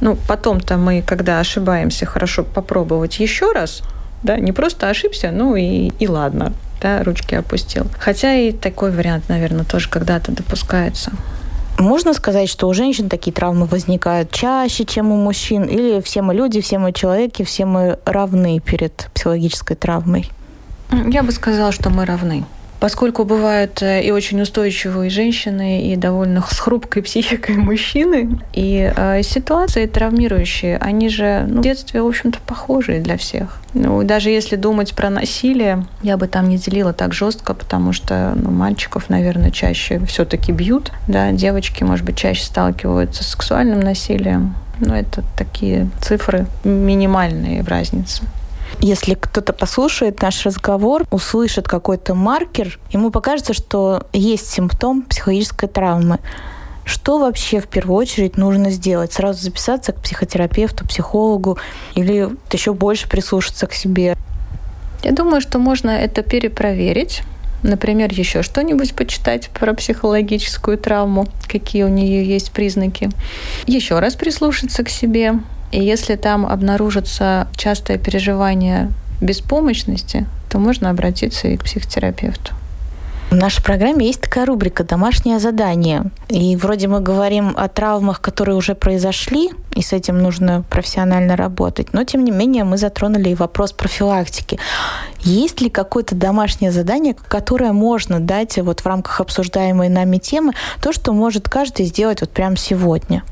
Ну, 0.00 0.16
потом-то 0.28 0.76
мы, 0.76 1.02
когда 1.06 1.40
ошибаемся, 1.40 2.06
хорошо 2.06 2.42
попробовать 2.42 3.20
еще 3.20 3.52
раз, 3.52 3.82
да, 4.24 4.36
не 4.40 4.52
просто 4.52 4.90
ошибся, 4.90 5.30
ну 5.30 5.56
и, 5.56 5.92
и 6.00 6.08
ладно, 6.08 6.52
да, 6.82 7.04
ручки 7.04 7.36
опустил. 7.36 7.86
Хотя 8.00 8.34
и 8.34 8.52
такой 8.52 8.90
вариант, 8.90 9.28
наверное, 9.28 9.64
тоже 9.64 9.88
когда-то 9.88 10.32
допускается. 10.32 11.12
Можно 11.78 12.14
сказать, 12.14 12.48
что 12.48 12.68
у 12.68 12.74
женщин 12.74 13.08
такие 13.08 13.32
травмы 13.32 13.66
возникают 13.66 14.30
чаще, 14.30 14.84
чем 14.84 15.10
у 15.10 15.16
мужчин? 15.16 15.64
Или 15.64 16.00
все 16.00 16.22
мы 16.22 16.34
люди, 16.34 16.60
все 16.60 16.78
мы 16.78 16.92
человеки, 16.92 17.42
все 17.42 17.66
мы 17.66 17.98
равны 18.04 18.60
перед 18.60 19.10
психологической 19.12 19.76
травмой? 19.76 20.30
Я 21.08 21.22
бы 21.22 21.32
сказала, 21.32 21.72
что 21.72 21.90
мы 21.90 22.04
равны. 22.04 22.44
Поскольку 22.84 23.24
бывают 23.24 23.80
э, 23.80 24.02
и 24.02 24.10
очень 24.10 24.42
устойчивые 24.42 25.08
женщины, 25.08 25.90
и 25.90 25.96
довольно 25.96 26.42
с 26.42 26.58
хрупкой 26.58 27.02
психикой 27.02 27.56
мужчины, 27.56 28.38
и 28.52 28.92
э, 28.94 29.22
ситуации 29.22 29.86
травмирующие, 29.86 30.76
они 30.76 31.08
же 31.08 31.46
ну, 31.48 31.60
в 31.60 31.62
детстве, 31.62 32.02
в 32.02 32.06
общем-то, 32.06 32.40
похожие 32.46 33.00
для 33.00 33.16
всех. 33.16 33.62
Ну, 33.72 34.02
даже 34.02 34.28
если 34.28 34.56
думать 34.56 34.94
про 34.94 35.08
насилие, 35.08 35.86
я 36.02 36.18
бы 36.18 36.28
там 36.28 36.50
не 36.50 36.58
делила 36.58 36.92
так 36.92 37.14
жестко, 37.14 37.54
потому 37.54 37.94
что 37.94 38.34
ну, 38.36 38.50
мальчиков, 38.50 39.08
наверное, 39.08 39.50
чаще 39.50 39.98
все-таки 40.04 40.52
бьют, 40.52 40.92
да, 41.08 41.32
девочки, 41.32 41.84
может 41.84 42.04
быть, 42.04 42.18
чаще 42.18 42.44
сталкиваются 42.44 43.24
с 43.24 43.28
сексуальным 43.28 43.80
насилием. 43.80 44.56
Но 44.80 44.94
это 44.94 45.24
такие 45.38 45.88
цифры 46.02 46.46
минимальные 46.64 47.62
в 47.62 47.68
разнице. 47.68 48.24
Если 48.80 49.14
кто-то 49.14 49.52
послушает 49.52 50.20
наш 50.20 50.44
разговор, 50.44 51.04
услышит 51.10 51.66
какой-то 51.66 52.14
маркер, 52.14 52.78
ему 52.90 53.10
покажется, 53.10 53.54
что 53.54 54.06
есть 54.12 54.50
симптом 54.50 55.02
психологической 55.02 55.68
травмы. 55.68 56.18
Что 56.84 57.18
вообще 57.18 57.60
в 57.60 57.66
первую 57.66 57.96
очередь 57.96 58.36
нужно 58.36 58.70
сделать? 58.70 59.12
Сразу 59.12 59.42
записаться 59.42 59.92
к 59.92 60.02
психотерапевту, 60.02 60.86
психологу 60.86 61.58
или 61.94 62.28
еще 62.52 62.74
больше 62.74 63.08
прислушаться 63.08 63.66
к 63.66 63.72
себе? 63.72 64.16
Я 65.02 65.12
думаю, 65.12 65.40
что 65.40 65.58
можно 65.58 65.90
это 65.90 66.22
перепроверить. 66.22 67.22
Например, 67.62 68.12
еще 68.12 68.42
что-нибудь 68.42 68.94
почитать 68.94 69.48
про 69.48 69.72
психологическую 69.72 70.76
травму, 70.76 71.26
какие 71.48 71.84
у 71.84 71.88
нее 71.88 72.22
есть 72.26 72.52
признаки. 72.52 73.10
Еще 73.66 73.98
раз 73.98 74.16
прислушаться 74.16 74.84
к 74.84 74.90
себе, 74.90 75.36
и 75.74 75.82
если 75.82 76.14
там 76.14 76.46
обнаружится 76.46 77.48
частое 77.56 77.98
переживание 77.98 78.92
беспомощности, 79.20 80.26
то 80.48 80.58
можно 80.58 80.88
обратиться 80.88 81.48
и 81.48 81.56
к 81.56 81.64
психотерапевту. 81.64 82.52
В 83.30 83.34
нашей 83.34 83.64
программе 83.64 84.06
есть 84.06 84.20
такая 84.20 84.46
рубрика 84.46 84.84
«Домашнее 84.84 85.40
задание». 85.40 86.04
И 86.28 86.54
вроде 86.54 86.86
мы 86.86 87.00
говорим 87.00 87.54
о 87.56 87.66
травмах, 87.66 88.20
которые 88.20 88.54
уже 88.54 88.76
произошли, 88.76 89.50
и 89.74 89.82
с 89.82 89.92
этим 89.92 90.22
нужно 90.22 90.62
профессионально 90.70 91.34
работать. 91.34 91.92
Но, 91.92 92.04
тем 92.04 92.22
не 92.22 92.30
менее, 92.30 92.62
мы 92.62 92.76
затронули 92.76 93.30
и 93.30 93.34
вопрос 93.34 93.72
профилактики. 93.72 94.60
Есть 95.22 95.60
ли 95.60 95.70
какое-то 95.70 96.14
домашнее 96.14 96.70
задание, 96.70 97.16
которое 97.26 97.72
можно 97.72 98.20
дать 98.20 98.56
вот 98.58 98.78
в 98.78 98.86
рамках 98.86 99.20
обсуждаемой 99.20 99.88
нами 99.88 100.18
темы, 100.18 100.52
то, 100.80 100.92
что 100.92 101.12
может 101.12 101.48
каждый 101.48 101.86
сделать 101.86 102.20
вот 102.20 102.30
прямо 102.30 102.56
сегодня? 102.56 103.24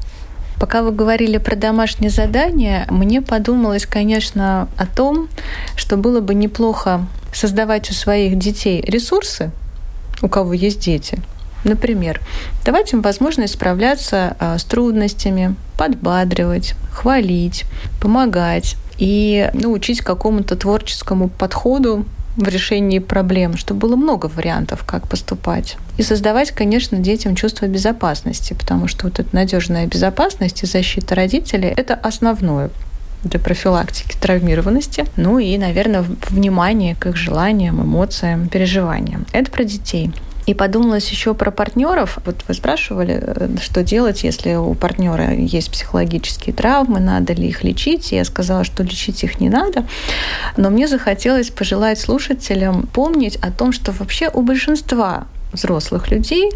Пока 0.59 0.83
вы 0.83 0.93
говорили 0.93 1.39
про 1.39 1.57
домашнее 1.57 2.11
задание, 2.11 2.87
мне 2.89 3.21
подумалось, 3.21 3.87
конечно, 3.87 4.69
о 4.77 4.87
том, 4.87 5.29
что 5.77 5.97
было 5.97 6.21
бы 6.21 6.35
неплохо 6.35 7.07
создавать 7.33 7.91
у 7.91 7.95
своих 7.95 8.39
детей 8.39 8.81
ресурсы, 8.87 9.51
у 10.23 10.29
кого 10.29 10.53
есть 10.53 10.81
дети. 10.81 11.19
Например, 11.65 12.21
давать 12.65 12.93
им 12.93 13.03
возможность 13.03 13.55
справляться 13.55 14.37
а, 14.39 14.59
с 14.59 14.65
трудностями, 14.65 15.55
подбадривать, 15.79 16.75
хвалить, 16.93 17.65
помогать 18.01 18.77
и 18.99 19.49
научить 19.55 20.01
какому-то 20.01 20.57
творческому 20.57 21.29
подходу 21.29 22.05
в 22.37 22.49
решении 22.49 22.99
проблем, 22.99 23.57
чтобы 23.57 23.81
было 23.81 23.97
много 23.97 24.27
вариантов, 24.27 24.85
как 24.87 25.09
поступать. 25.09 25.77
И 25.99 26.03
создавать, 26.03 26.51
конечно, 26.51 26.99
детям 26.99 27.37
чувство 27.37 27.67
безопасности, 27.67 28.55
потому 28.55 28.89
что 28.89 29.07
вот 29.07 29.19
эта 29.19 29.35
надежная 29.35 29.87
безопасность 29.87 30.63
и 30.63 30.67
защита 30.67 31.15
родителей– 31.15 31.69
это 31.77 31.95
основное 31.95 32.71
для 33.25 33.39
профилактики 33.39 34.17
травмированности, 34.21 35.05
ну 35.17 35.39
и, 35.39 35.57
наверное, 35.57 36.05
внимание 36.29 36.95
к 36.95 37.07
их 37.07 37.17
желаниям, 37.17 37.81
эмоциям, 37.81 38.49
переживаниям. 38.49 39.27
Это 39.33 39.51
про 39.51 39.65
детей. 39.65 40.11
И 40.47 40.55
подумалось 40.55 41.09
еще 41.11 41.35
про 41.35 41.51
партнеров. 41.51 42.19
Вот 42.25 42.37
вы 42.49 42.55
спрашивали, 42.55 43.19
э, 43.23 43.49
что 43.61 43.83
делать, 43.83 44.25
если 44.25 44.55
у 44.55 44.75
партнера 44.75 45.33
есть 45.33 45.71
психологические 45.71 46.55
травмы, 46.55 47.01
надо 47.01 47.33
ли 47.33 47.49
их 47.49 47.63
лечить. 47.63 48.13
Я 48.13 48.25
сказала, 48.25 48.65
что 48.65 48.83
лечить 48.83 49.23
их 49.23 49.41
не 49.41 49.49
надо. 49.49 49.87
Но 50.57 50.71
мне 50.71 50.89
захотелось 50.89 51.51
пожелать 51.51 52.01
слушателям 52.01 52.89
помнить 52.89 53.37
о 53.37 53.53
том, 53.53 53.73
что 53.73 53.93
вообще 53.93 54.31
у 54.33 54.43
большинства 54.43 55.27
взрослых 55.53 56.11
людей 56.11 56.51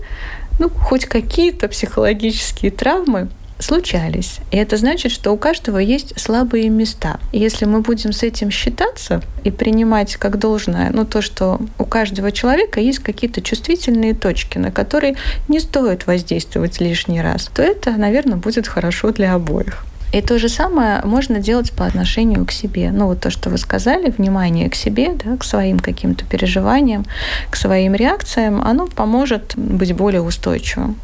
ну, 0.58 0.70
хоть 0.70 1.04
какие-то 1.04 1.68
психологические 1.68 2.70
травмы 2.70 3.28
случались. 3.58 4.38
И 4.50 4.56
это 4.56 4.76
значит, 4.76 5.12
что 5.12 5.32
у 5.32 5.36
каждого 5.36 5.78
есть 5.78 6.18
слабые 6.20 6.68
места. 6.68 7.18
И 7.32 7.38
если 7.38 7.64
мы 7.64 7.80
будем 7.80 8.12
с 8.12 8.22
этим 8.22 8.50
считаться 8.50 9.22
и 9.44 9.50
принимать 9.50 10.16
как 10.16 10.38
должное, 10.38 10.90
ну, 10.92 11.04
то, 11.04 11.22
что 11.22 11.60
у 11.78 11.84
каждого 11.84 12.32
человека 12.32 12.80
есть 12.80 12.98
какие-то 13.00 13.40
чувствительные 13.40 14.14
точки, 14.14 14.58
на 14.58 14.70
которые 14.70 15.16
не 15.48 15.60
стоит 15.60 16.06
воздействовать 16.06 16.80
лишний 16.80 17.20
раз, 17.20 17.50
то 17.54 17.62
это, 17.62 17.92
наверное, 17.92 18.36
будет 18.36 18.68
хорошо 18.68 19.10
для 19.12 19.34
обоих. 19.34 19.84
И 20.12 20.22
то 20.22 20.38
же 20.38 20.48
самое 20.48 21.00
можно 21.04 21.40
делать 21.40 21.72
по 21.72 21.84
отношению 21.84 22.46
к 22.46 22.52
себе. 22.52 22.90
Ну, 22.92 23.06
вот 23.06 23.20
то, 23.20 23.30
что 23.30 23.50
вы 23.50 23.58
сказали, 23.58 24.10
внимание 24.16 24.70
к 24.70 24.74
себе, 24.74 25.12
да, 25.12 25.36
к 25.36 25.44
своим 25.44 25.78
каким-то 25.78 26.24
переживаниям, 26.24 27.04
к 27.50 27.56
своим 27.56 27.94
реакциям, 27.94 28.62
оно 28.62 28.86
поможет 28.86 29.54
быть 29.56 29.92
более 29.94 30.22
устойчивым. 30.22 30.96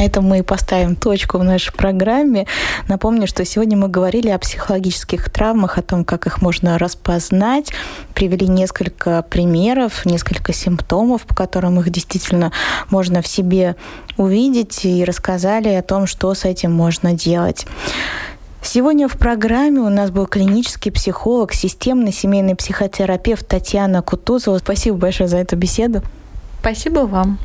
На 0.00 0.06
этом 0.06 0.24
мы 0.24 0.38
и 0.38 0.42
поставим 0.42 0.96
точку 0.96 1.36
в 1.36 1.44
нашей 1.44 1.74
программе. 1.74 2.46
Напомню, 2.88 3.26
что 3.26 3.44
сегодня 3.44 3.76
мы 3.76 3.88
говорили 3.88 4.30
о 4.30 4.38
психологических 4.38 5.28
травмах, 5.28 5.76
о 5.76 5.82
том, 5.82 6.06
как 6.06 6.26
их 6.26 6.40
можно 6.40 6.78
распознать. 6.78 7.70
Привели 8.14 8.48
несколько 8.48 9.20
примеров, 9.20 10.06
несколько 10.06 10.54
симптомов, 10.54 11.24
по 11.24 11.34
которым 11.34 11.78
их 11.80 11.90
действительно 11.90 12.50
можно 12.88 13.20
в 13.20 13.26
себе 13.26 13.76
увидеть, 14.16 14.86
и 14.86 15.04
рассказали 15.04 15.68
о 15.68 15.82
том, 15.82 16.06
что 16.06 16.32
с 16.32 16.46
этим 16.46 16.72
можно 16.72 17.12
делать. 17.12 17.66
Сегодня 18.62 19.06
в 19.06 19.18
программе 19.18 19.80
у 19.80 19.90
нас 19.90 20.10
был 20.10 20.26
клинический 20.26 20.90
психолог, 20.90 21.52
системный 21.52 22.12
семейный 22.12 22.56
психотерапевт 22.56 23.46
Татьяна 23.46 24.00
Кутузова. 24.00 24.56
Спасибо 24.56 24.96
большое 24.96 25.28
за 25.28 25.36
эту 25.36 25.56
беседу. 25.56 26.00
Спасибо 26.60 27.00
вам. 27.00 27.38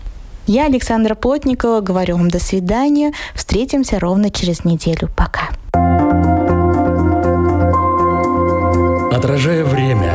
Я, 0.47 0.65
Александра 0.65 1.15
Плотникова, 1.15 1.81
говорю 1.81 2.17
вам 2.17 2.29
до 2.29 2.39
свидания. 2.39 3.13
Встретимся 3.33 3.99
ровно 3.99 4.29
через 4.29 4.63
неделю. 4.63 5.09
Пока. 5.15 5.49
Отражая 9.11 9.63
время, 9.63 10.13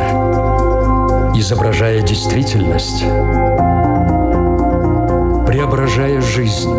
изображая 1.34 2.02
действительность, 2.02 3.00
преображая 5.48 6.20
жизнь. 6.20 6.70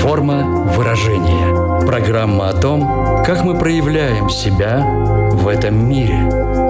Форма 0.00 0.44
выражения. 0.74 1.84
Программа 1.84 2.48
о 2.48 2.54
том, 2.54 3.22
как 3.26 3.44
мы 3.44 3.58
проявляем 3.58 4.30
себя 4.30 4.78
в 5.32 5.46
этом 5.48 5.86
мире– 5.86 6.30